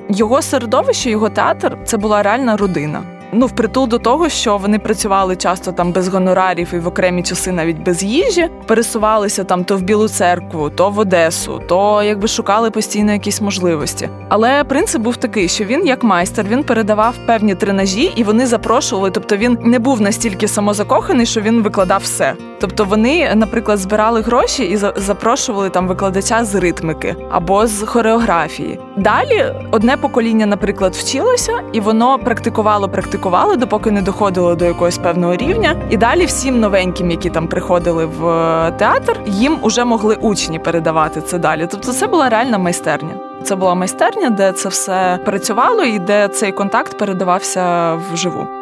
[0.08, 3.17] його середовище, його театр це була реальна родина.
[3.32, 7.52] Ну, впритул до того, що вони працювали часто там без гонорарів і в окремі часи
[7.52, 12.70] навіть без їжі, пересувалися там то в Білу церкву, то в Одесу, то якби шукали
[12.70, 14.08] постійно якісь можливості.
[14.28, 19.10] Але принцип був такий, що він, як майстер, він передавав певні тренажі, і вони запрошували.
[19.10, 22.34] Тобто він не був настільки самозакоханий, що він викладав все.
[22.60, 28.78] Тобто вони, наприклад, збирали гроші і запрошували там викладача з ритмики або з хореографії.
[28.96, 33.17] Далі одне покоління, наприклад, вчилося, і воно практикувало, практикувало,
[33.56, 35.74] допоки не доходило до якогось певного рівня.
[35.90, 41.20] І далі всім новеньким, які там приходили в е, театр, їм уже могли учні передавати
[41.20, 41.68] це далі.
[41.70, 43.14] Тобто, це була реальна майстерня.
[43.42, 48.57] Це була майстерня, де це все працювало, і де цей контакт передавався вживу.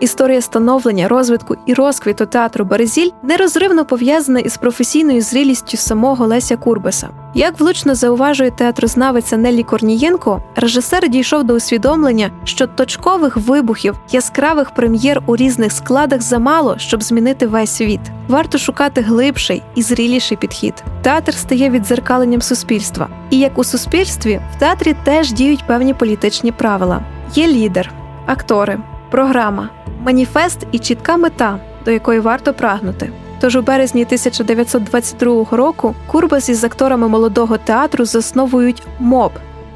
[0.00, 7.08] Історія становлення, розвитку і розквіту театру Березіль нерозривно пов'язана із професійною зрілістю самого Леся Курбеса.
[7.34, 15.22] Як влучно зауважує театрознавиця Нелі Корнієнко, режисер дійшов до усвідомлення, що точкових вибухів, яскравих прем'єр
[15.26, 18.00] у різних складах замало, щоб змінити весь світ.
[18.28, 20.84] Варто шукати глибший і зріліший підхід.
[21.02, 27.00] Театр стає відзеркаленням суспільства, і як у суспільстві в театрі теж діють певні політичні правила.
[27.34, 27.92] Є лідер,
[28.26, 28.78] актори,
[29.14, 29.68] програма
[30.04, 33.10] маніфест і чітка мета, до якої варто прагнути.
[33.40, 39.32] Тож у березні 1922 року Курбас із акторами молодого театру засновують МОБ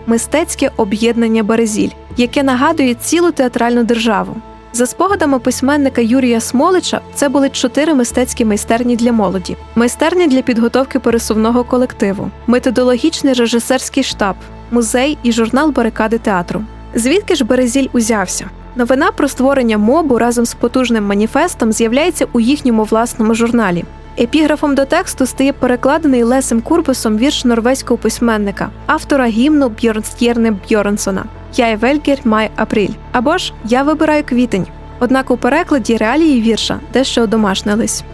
[0.07, 4.37] мистецьке об'єднання Березіль, яке нагадує цілу театральну державу.
[4.73, 10.99] За спогадами письменника Юрія Смолича, це були чотири мистецькі майстерні для молоді, майстерня для підготовки
[10.99, 14.37] пересувного колективу, методологічний режисерський штаб,
[14.71, 16.65] музей і журнал барикади театру.
[16.95, 18.51] Звідки ж Березіль узявся?
[18.79, 23.85] Новина про створення мобу разом з потужним маніфестом з'являється у їхньому власному журналі.
[24.19, 31.25] Епіграфом до тексту стає перекладений Лесем Курбусом вірш норвезького письменника, автора гімну Бьорнстєрне Бьорнсона
[31.57, 34.67] Я Вельгер Май Апріль або ж Я вибираю квітень.
[35.01, 38.05] Однак у перекладі реалії вірша дещо одомашнились.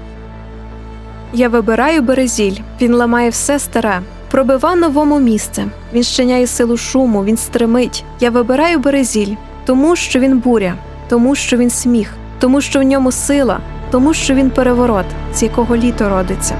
[1.32, 4.00] Я вибираю березіль, він ламає все старе,
[4.30, 5.64] пробива новому місце.
[5.92, 8.04] Він щиняє силу шуму, він стримить.
[8.20, 9.34] Я вибираю березіль,
[9.64, 10.74] тому що він буря,
[11.08, 13.60] тому що він сміх, тому що в ньому сила,
[13.90, 16.54] тому що він переворот, з якого літо родиться.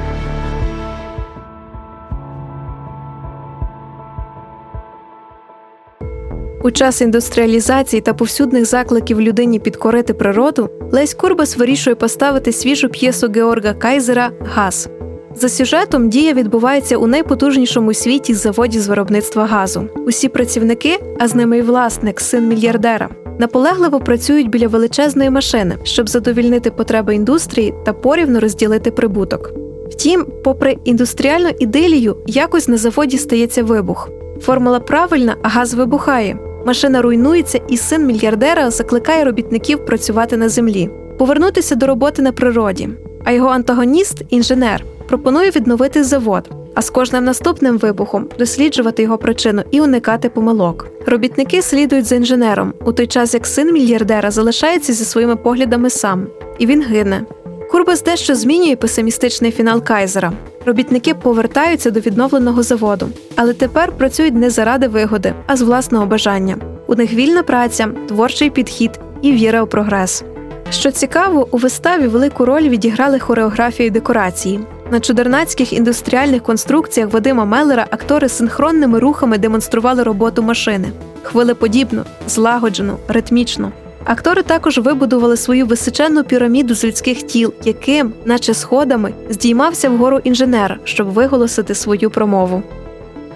[6.65, 13.29] У час індустріалізації та повсюдних закликів людині підкорити природу Лесь Курбас вирішує поставити свіжу п'єсу
[13.29, 14.89] Георга Кайзера Газ.
[15.37, 19.89] За сюжетом дія відбувається у найпотужнішому світі заводі з виробництва газу.
[20.07, 23.09] Усі працівники, а з ними й власник, син мільярдера,
[23.39, 29.51] наполегливо працюють біля величезної машини, щоб задовільнити потреби індустрії та порівно розділити прибуток.
[29.91, 34.11] Втім, попри індустріальну ідилію, якось на заводі стається вибух.
[34.41, 36.39] Формула правильна, а газ вибухає.
[36.67, 42.89] Машина руйнується, і син мільярдера закликає робітників працювати на землі, повернутися до роботи на природі.
[43.25, 44.85] А його антагоніст, інженер,
[45.15, 50.87] пропонує відновити завод, а з кожним наступним вибухом досліджувати його причину і уникати помилок.
[51.07, 56.27] Робітники слідують за інженером, у той час як син мільярдера залишається зі своїми поглядами сам,
[56.59, 57.25] і він гине.
[57.71, 60.33] Курбас дещо змінює песимістичний фінал Кайзера.
[60.67, 66.57] Робітники повертаються до відновленого заводу, але тепер працюють не заради вигоди, а з власного бажання.
[66.87, 68.91] У них вільна праця, творчий підхід
[69.23, 70.25] і віра у прогрес.
[70.71, 74.61] Що цікаво, у виставі велику роль відіграли хореографії і декорації.
[74.95, 80.89] На чудернацьких індустріальних конструкціях Вадима Мелера актори синхронними рухами демонстрували роботу машини
[81.23, 83.73] хвилеподібно, злагоджено, ритмічно.
[84.05, 90.81] Актори також вибудували свою височенну піраміду з людських тіл, яким, наче сходами, здіймався вгору інженер,
[90.85, 92.63] щоб виголосити свою промову.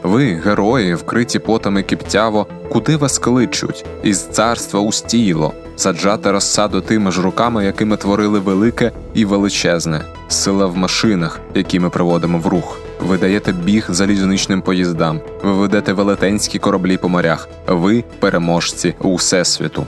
[0.09, 7.23] Ви, герої, вкриті потами кіптяво, куди вас кличуть, із царства устійло, саджати розсаду тими ж
[7.23, 12.79] руками, якими творили велике і величезне, сила в машинах, які ми приводимо в рух.
[13.01, 19.87] Ви даєте біг залізничним поїздам, ви ведете велетенські кораблі по морях, ви переможці у всесвіту.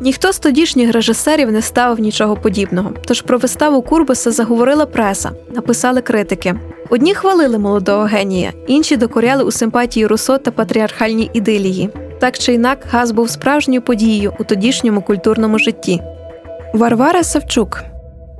[0.00, 2.92] Ніхто з тодішніх режисерів не ставив нічого подібного.
[3.06, 6.54] Тож про виставу Курбаса заговорила преса, написали критики.
[6.90, 11.90] Одні хвалили молодого генія, інші докоряли у симпатії Руссо та патріархальній ідилії.
[12.20, 16.00] Так чи інак, газ був справжньою подією у тодішньому культурному житті.
[16.74, 17.84] Варвара Савчук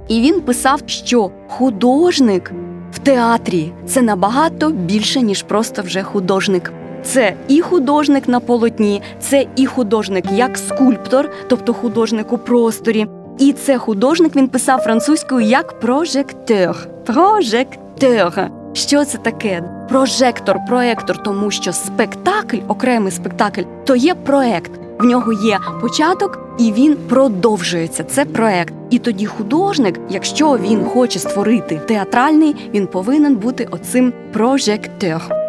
[0.09, 2.52] І він писав, що художник
[2.92, 6.72] в театрі це набагато більше, ніж просто вже художник.
[7.07, 13.07] Це і художник на полотні, це і художник як скульптор, тобто художник у просторі.
[13.38, 16.88] І це художник він писав французькою як прожектор.
[17.04, 18.50] Прожектор.
[18.72, 19.62] Що це таке?
[19.88, 24.70] Прожектор, проектор, тому що спектакль, окремий спектакль, то є проект.
[24.98, 28.04] В нього є початок і він продовжується.
[28.04, 28.74] Це проект.
[28.90, 35.45] І тоді художник, якщо він хоче створити театральний, він повинен бути оцим прожектор.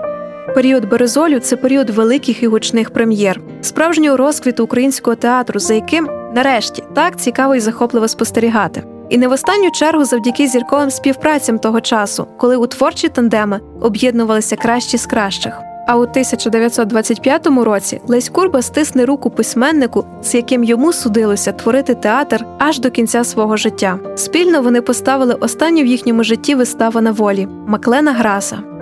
[0.56, 6.84] Період Березолю це період великих і гучних прем'єр, справжнього розквіту українського театру, за яким нарешті
[6.96, 8.84] так цікаво і захопливо спостерігати.
[9.10, 14.56] І не в останню чергу завдяки зірковим співпрацям того часу, коли у творчі тандеми об'єднувалися
[14.56, 15.54] кращі з кращих.
[15.88, 22.46] А у 1925 році Лесь Курба стисне руку письменнику, з яким йому судилося творити театр
[22.58, 24.00] аж до кінця свого життя.
[24.16, 28.77] Спільно вони поставили останню в їхньому житті виставу на волі Маклена Граса.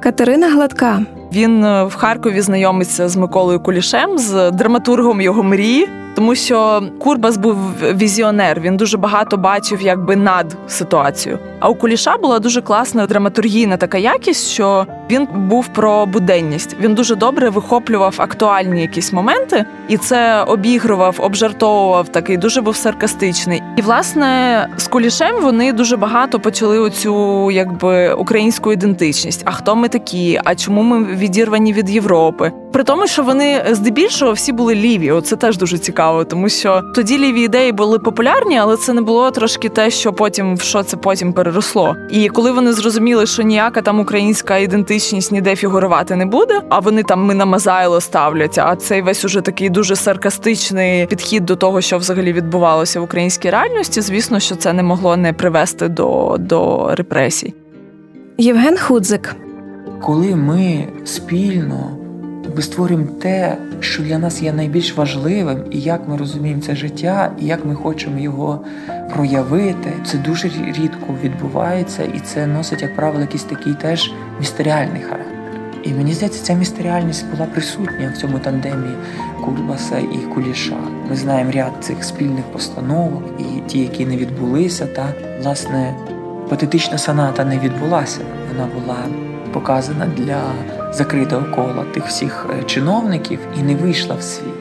[0.00, 1.02] Катерина Гладка.
[1.32, 7.36] Він е, в Харкові знайомиться з Миколою Кулішем, з драматургом його мрії, тому що Курбас
[7.36, 8.60] був візіонер.
[8.60, 11.38] Він дуже багато бачив, якби над ситуацією.
[11.60, 16.76] А у Куліша була дуже класна драматургійна така якість, що він був про буденність.
[16.80, 23.62] Він дуже добре вихоплював актуальні якісь моменти, і це обігрував, обжартовував такий, дуже був саркастичний.
[23.76, 29.42] І власне з Кулішем вони дуже багато почали оцю якби українську ідентичність.
[29.44, 30.40] А хто ми такі?
[30.44, 32.52] А чому ми відірвані від Європи?
[32.72, 35.10] При тому, що вони здебільшого всі були ліві.
[35.10, 39.30] Оце теж дуже цікаво, тому що тоді ліві ідеї були популярні, але це не було
[39.30, 41.96] трошки те, що потім в що це потім переросло.
[42.10, 47.02] І коли вони зрозуміли, що ніяка там українська ідентичність ніде фігурувати не буде, а вони
[47.02, 48.58] там ми на Мазайло ставлять.
[48.58, 53.50] А цей весь уже такий дуже саркастичний підхід до того, що взагалі відбувалося в українській
[53.50, 54.00] реальності.
[54.00, 57.54] Звісно, що це не могло не привести до, до репресій.
[58.38, 59.36] Євген Худзик.
[60.02, 62.05] Коли ми спільно
[62.56, 67.32] ми створюємо те, що для нас є найбільш важливим, і як ми розуміємо це життя,
[67.40, 68.60] і як ми хочемо його
[69.14, 75.32] проявити, це дуже рідко відбувається, і це носить, як правило, якийсь такий теж містеріальний характер.
[75.82, 78.90] І мені здається, ця містеріальність була присутня в цьому тандемі
[79.44, 80.76] Курбаса і Куліша.
[81.10, 85.94] Ми знаємо ряд цих спільних постановок, і ті, які не відбулися, та власне
[86.48, 88.20] патетична соната не відбулася.
[88.52, 88.96] Вона була
[89.52, 90.42] показана для
[90.96, 94.54] закритого кола тих всіх е, чиновників і не вийшла в світ.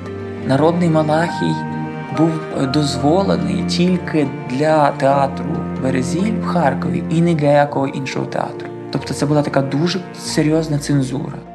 [0.48, 1.56] Народний Малахій
[2.18, 2.30] був
[2.62, 5.46] е, дозволений тільки для театру
[5.84, 8.68] Березіль в Харкові і не для якого іншого театру.
[8.92, 11.55] Тобто це була така дуже серйозна цензура.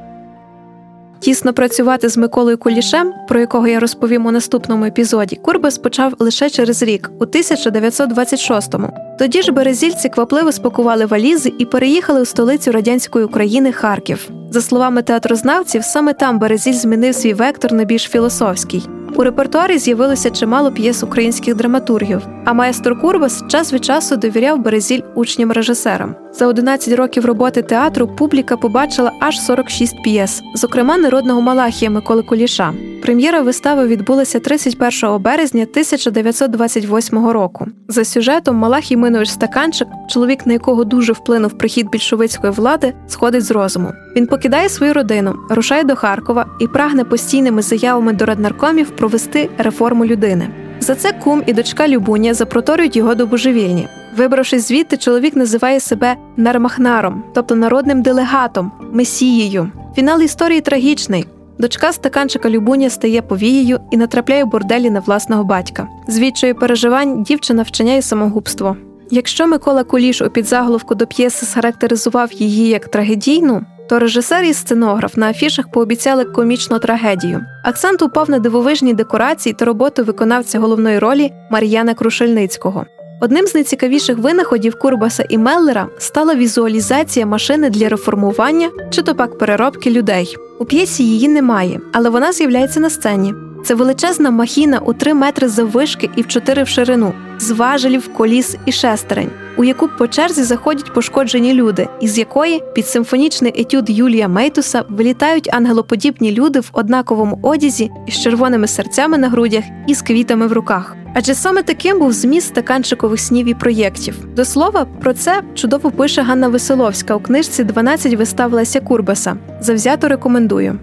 [1.21, 6.51] Тісно працювати з Миколою Кулішем, про якого я розповім у наступному епізоді, Курбас почав лише
[6.51, 9.17] через рік, у 1926-му.
[9.19, 14.31] Тоді ж березільці квапливо спакували валізи і переїхали у столицю радянської України Харків.
[14.51, 18.89] За словами театрознавців, саме там Березіль змінив свій вектор на більш філософський.
[19.17, 25.01] У репертуарі з'явилося чимало п'єс українських драматургів, а майстер Курбас час від часу довіряв Березіль
[25.15, 26.15] учням-режисерам.
[26.33, 32.73] За 11 років роботи театру публіка побачила аж 46 п'єс, зокрема народного Малахія Миколи Куліша.
[33.03, 37.67] Прем'єра вистави відбулася 31 березня 1928 року.
[37.89, 43.51] За сюжетом Малахій Минович Стаканчик, чоловік, на якого дуже вплинув прихід більшовицької влади, сходить з
[43.51, 43.93] розуму.
[44.17, 50.05] Він покидає свою родину, рушає до Харкова і прагне постійними заявами до раднаркомів провести реформу
[50.05, 50.51] людини.
[50.81, 53.89] За це кум і дочка Любуня запроторюють його до божевільні.
[54.17, 59.69] Вибравшись звідти, чоловік називає себе нармахнаром, тобто народним делегатом, месією.
[59.97, 61.27] Фінал історії трагічний.
[61.61, 65.89] Дочка стаканчика Любуня стає повією і натрапляє борделі на власного батька.
[66.09, 68.77] З переживань дівчина вчиняє самогубство.
[69.11, 75.17] Якщо Микола Куліш у підзаголовку до п'єси схарактеризував її як трагедійну, то режисер і сценограф
[75.17, 77.41] на афішах пообіцяли комічну трагедію.
[77.65, 82.87] Акцент упав на дивовижні декорації та роботу виконавця головної ролі Мар'яна Крушельницького.
[83.21, 89.39] Одним з найцікавіших винаходів Курбаса і Меллера стала візуалізація машини для реформування чи то пак
[89.39, 90.37] переробки людей.
[90.61, 93.35] У п'єсі її немає, але вона з'являється на сцені.
[93.65, 98.57] Це величезна махіна у 3 метри заввишки і в 4 в ширину, з важелів, коліс
[98.67, 104.29] і шестерень, у яку по черзі заходять пошкоджені люди, із якої під симфонічний етюд Юлія
[104.29, 110.47] Мейтуса вилітають ангелоподібні люди в однаковому одязі із червоними серцями на грудях і з квітами
[110.47, 110.97] в руках.
[111.15, 114.35] Адже саме таким був зміст стаканчикових снів і проєктів.
[114.37, 119.37] До слова, про це чудово пише Ганна Веселовська у книжці «12 вистав Леся Курбаса.
[119.61, 120.79] Завзято рекомендую.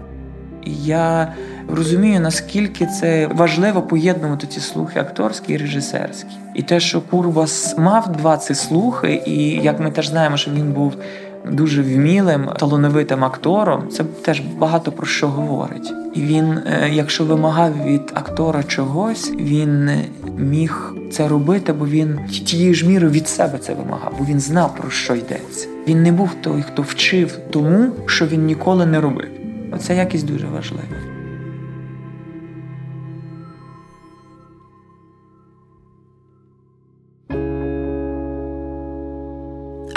[0.84, 1.34] Я
[1.70, 6.30] розумію, наскільки це важливо поєднувати ці слухи акторські і режисерські.
[6.54, 10.72] І те, що Курбас мав два ці слухи, і як ми теж знаємо, що він
[10.72, 10.94] був
[11.50, 15.92] дуже вмілим, талановитим актором, це теж багато про що говорить.
[16.14, 19.90] І він, е, якщо вимагав від актора чогось, він
[20.38, 24.74] міг це робити, бо він тією ж мірою від себе це вимагав, бо він знав
[24.74, 25.68] про що йдеться.
[25.88, 29.28] Він не був той, хто вчив тому, що він ніколи не робив.
[29.72, 31.07] Оця якість дуже важлива.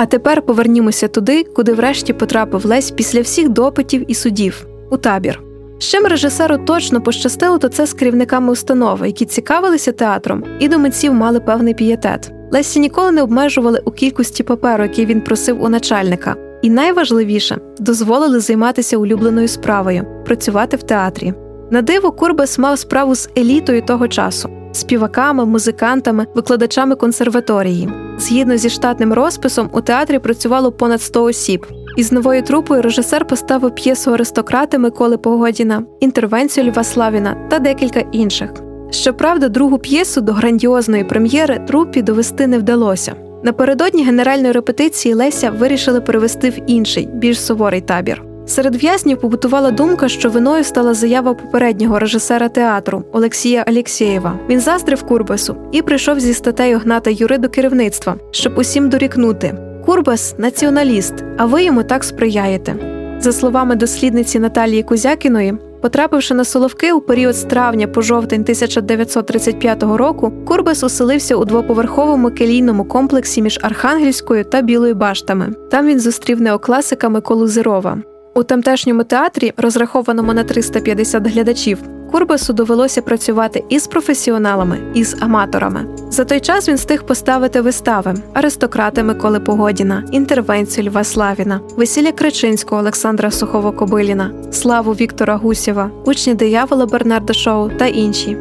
[0.02, 5.42] А тепер повернімося туди, куди врешті потрапив Лесь після всіх допитів і судів у табір.
[5.80, 10.80] З чим режисеру точно пощастило, то це з керівниками установи, які цікавилися театром, і до
[10.80, 12.32] митців мали певний пієтет.
[12.52, 16.36] Лесі ніколи не обмежували у кількості паперу, який він просив у начальника.
[16.62, 21.34] І найважливіше дозволили займатися улюбленою справою працювати в театрі.
[21.72, 27.90] На диво Курбас мав справу з елітою того часу співаками, музикантами, викладачами консерваторії.
[28.18, 31.66] Згідно зі штатним розписом, у театрі працювало понад 100 осіб.
[31.98, 38.50] Із новою трупою режисер поставив п'єсу аристократи Миколи Погодіна, інтервенцію Льва Славіна та декілька інших.
[38.92, 43.16] Щоправда, другу п'єсу до грандіозної прем'єри трупі довести не вдалося.
[43.44, 48.31] Напередодні генеральної репетиції Леся вирішили перевести в інший, більш суворий табір.
[48.46, 54.40] Серед в'язнів побутувала думка, що виною стала заява попереднього режисера театру Олексія Алєксєєва.
[54.50, 59.58] Він заздрив Курбасу і прийшов зі статтею гната Юри до керівництва, щоб усім дорікнути.
[59.86, 62.76] Курбас націоналіст, а ви йому так сприяєте.
[63.20, 69.84] За словами дослідниці Наталії Кузякіної, потрапивши на Соловки у період з травня по жовтень 1935
[69.84, 75.54] року, Курбас оселився у двоповерховому келійному комплексі між Архангельською та Білою баштами.
[75.72, 77.98] Там він зустрів неокласика Миколу Зирова.
[78.36, 81.78] У тамтешньому театрі, розрахованому на 350 глядачів,
[82.12, 85.86] Курбасу довелося працювати і з професіоналами, і з аматорами.
[86.10, 92.82] За той час він встиг поставити вистави аристократи Миколи Погодіна, інтервенцію Льва Славіна, весілля Кричинського
[92.82, 98.38] Олександра Сухово-Кобиліна, славу Віктора Гусєва, учні диявола Бернарда Шоу та інші.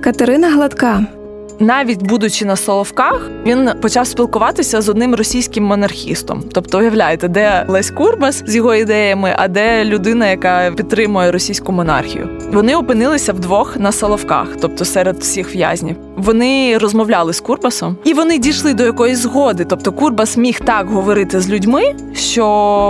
[0.00, 1.06] Катерина Гладка
[1.60, 6.42] навіть будучи на Соловках, він почав спілкуватися з одним російським монархістом.
[6.52, 12.28] Тобто, уявляєте, де Лесь Курбас з його ідеями, а де людина, яка підтримує російську монархію.
[12.52, 15.96] Вони опинилися вдвох на Соловках, тобто серед всіх в'язнів.
[16.16, 19.64] Вони розмовляли з Курбасом, і вони дійшли до якоїсь згоди.
[19.64, 21.82] Тобто, Курбас міг так говорити з людьми,
[22.14, 22.46] що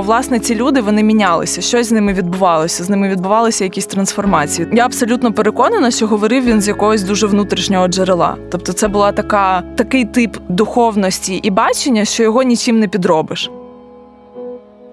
[0.07, 2.85] власне ці люди вони мінялися, щось з ними відбувалося.
[2.85, 4.69] З ними відбувалися якісь трансформації.
[4.73, 8.37] Я абсолютно переконана, що говорив він з якогось дуже внутрішнього джерела.
[8.59, 13.51] Тобто, це була така такий тип духовності і бачення, що його нічим не підробиш.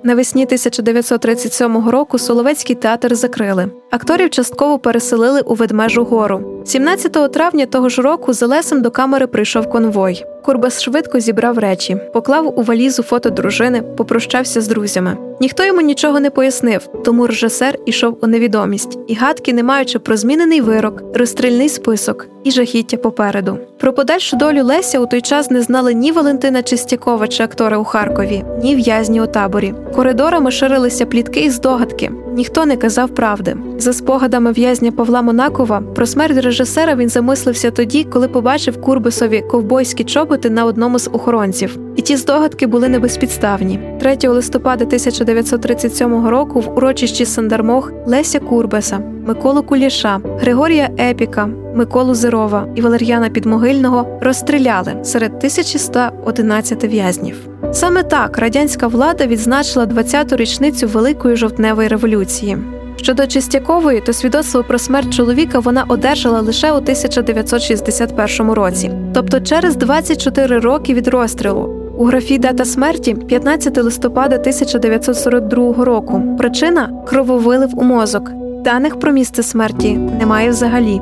[0.04, 3.68] Навесні 1937 року Соловецький театр закрили.
[3.92, 6.62] Акторів частково переселили у Ведмежу гору.
[6.66, 10.26] 17 травня того ж року за Лесем до камери прийшов конвой.
[10.46, 15.18] Курбас швидко зібрав речі, поклав у валізу фото дружини, попрощався з друзями.
[15.42, 20.18] Ніхто йому нічого не пояснив, тому режисер ішов у невідомість і гадки, не маючи про
[20.18, 23.58] змінений вирок, розстрільний список і жахіття попереду.
[23.78, 27.84] Про подальшу долю Леся у той час не знали ні Валентина Чистякова чи актора у
[27.84, 29.74] Харкові, ні в'язні у таборі.
[29.96, 32.12] Коридорами ширилися плітки і здогадки.
[32.34, 33.58] Ніхто не казав правди.
[33.78, 40.04] За спогадами в'язня Павла Монакова, про смерть режисера він замислився тоді, коли побачив Курбисові ковбойські
[40.04, 41.78] чоботи на одному з охоронців.
[41.96, 43.80] І ті здогадки були небезпідставні.
[44.00, 52.68] 3 листопада 1937 року в урочищі Сандармох Леся Курбеса, Миколу Куліша, Григорія Епіка, Миколу Зирова
[52.76, 57.38] і Валер'яна Підмогильного розстріляли серед 1111 в'язнів.
[57.72, 62.58] Саме так радянська влада відзначила 20-ту річницю Великої жовтневої революції.
[62.96, 69.76] Щодо Чистякової, то свідоцтво про смерть чоловіка вона одержала лише у 1961 році, тобто через
[69.76, 71.82] 24 роки від розстрілу.
[71.98, 76.36] У графі дата смерті 15 листопада 1942 року.
[76.38, 78.32] Причина крововилив у мозок.
[78.64, 81.02] Даних про місце смерті немає взагалі.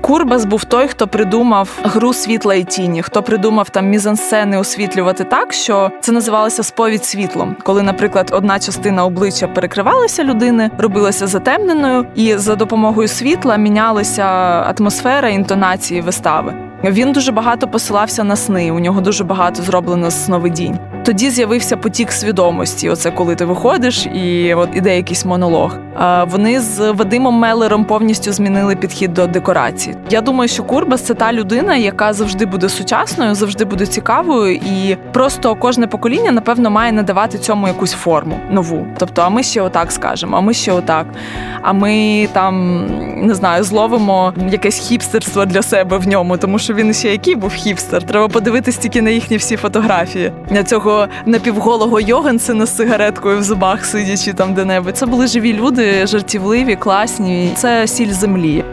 [0.00, 5.52] Курбас був той, хто придумав гру світла і тіні, хто придумав там мізансцени освітлювати так,
[5.52, 12.36] що це називалося сповідь світлом, коли, наприклад, одна частина обличчя перекривалася людини, робилася затемненою, і
[12.36, 14.24] за допомогою світла мінялися
[14.78, 16.67] атмосфера інтонації вистави.
[16.84, 18.70] Він дуже багато посилався на сни.
[18.70, 20.78] У нього дуже багато зроблено сновидінь.
[21.04, 22.90] Тоді з'явився потік свідомості.
[22.90, 25.76] Оце коли ти виходиш, і от іде якийсь монолог.
[26.26, 29.96] Вони з Вадимом Мелером повністю змінили підхід до декорації.
[30.10, 34.96] Я думаю, що Курбас це та людина, яка завжди буде сучасною, завжди буде цікавою, і
[35.12, 38.86] просто кожне покоління, напевно, має надавати цьому якусь форму нову.
[38.98, 41.06] Тобто, а ми ще отак скажемо, а ми ще отак.
[41.62, 42.86] А ми там
[43.26, 47.52] не знаю, зловимо якесь хіпстерство для себе в ньому, тому що він ще який був
[47.52, 48.02] хіпстер.
[48.02, 50.32] Треба подивитись тільки на їхні всі фотографії.
[50.50, 54.96] На цього напівголого Йогансена з сигареткою в зубах, сидячи там де-небудь.
[54.96, 57.50] Це були живі люди, жартівливі, класні.
[57.56, 58.64] Це сіль землі.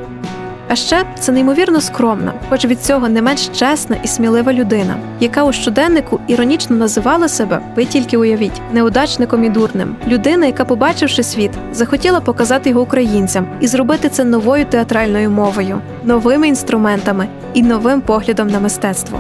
[0.68, 5.44] А ще це неймовірно скромна, хоч від цього не менш чесна і смілива людина, яка
[5.44, 9.96] у щоденнику іронічно називала себе, ви тільки уявіть, неудачником і дурним.
[10.08, 16.48] Людина, яка, побачивши світ, захотіла показати його українцям і зробити це новою театральною мовою, новими
[16.48, 19.20] інструментами і новим поглядом на мистецтво.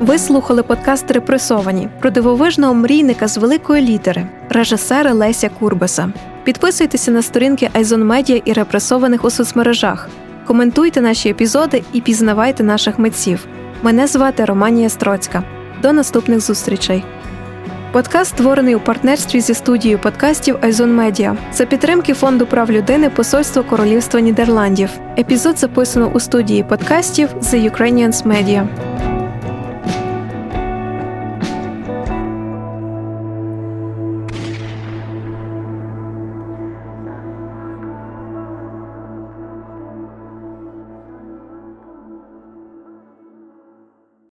[0.00, 6.12] Ви слухали подкаст Репресовані про дивовижного мрійника з великої літери, режисера Леся Курбаса.
[6.48, 10.08] Підписуйтеся на сторінки Айзон Медіа і репресованих у соцмережах.
[10.46, 13.46] Коментуйте наші епізоди і пізнавайте наших митців.
[13.82, 15.42] Мене звати Романія Строцька.
[15.82, 17.04] До наступних зустрічей.
[17.92, 23.62] Подкаст створений у партнерстві зі студією подкастів Айзон Медіа за підтримки Фонду прав людини Посольства
[23.62, 24.90] Королівства Нідерландів.
[25.18, 28.66] Епізод записано у студії подкастів The Ukrainians Media.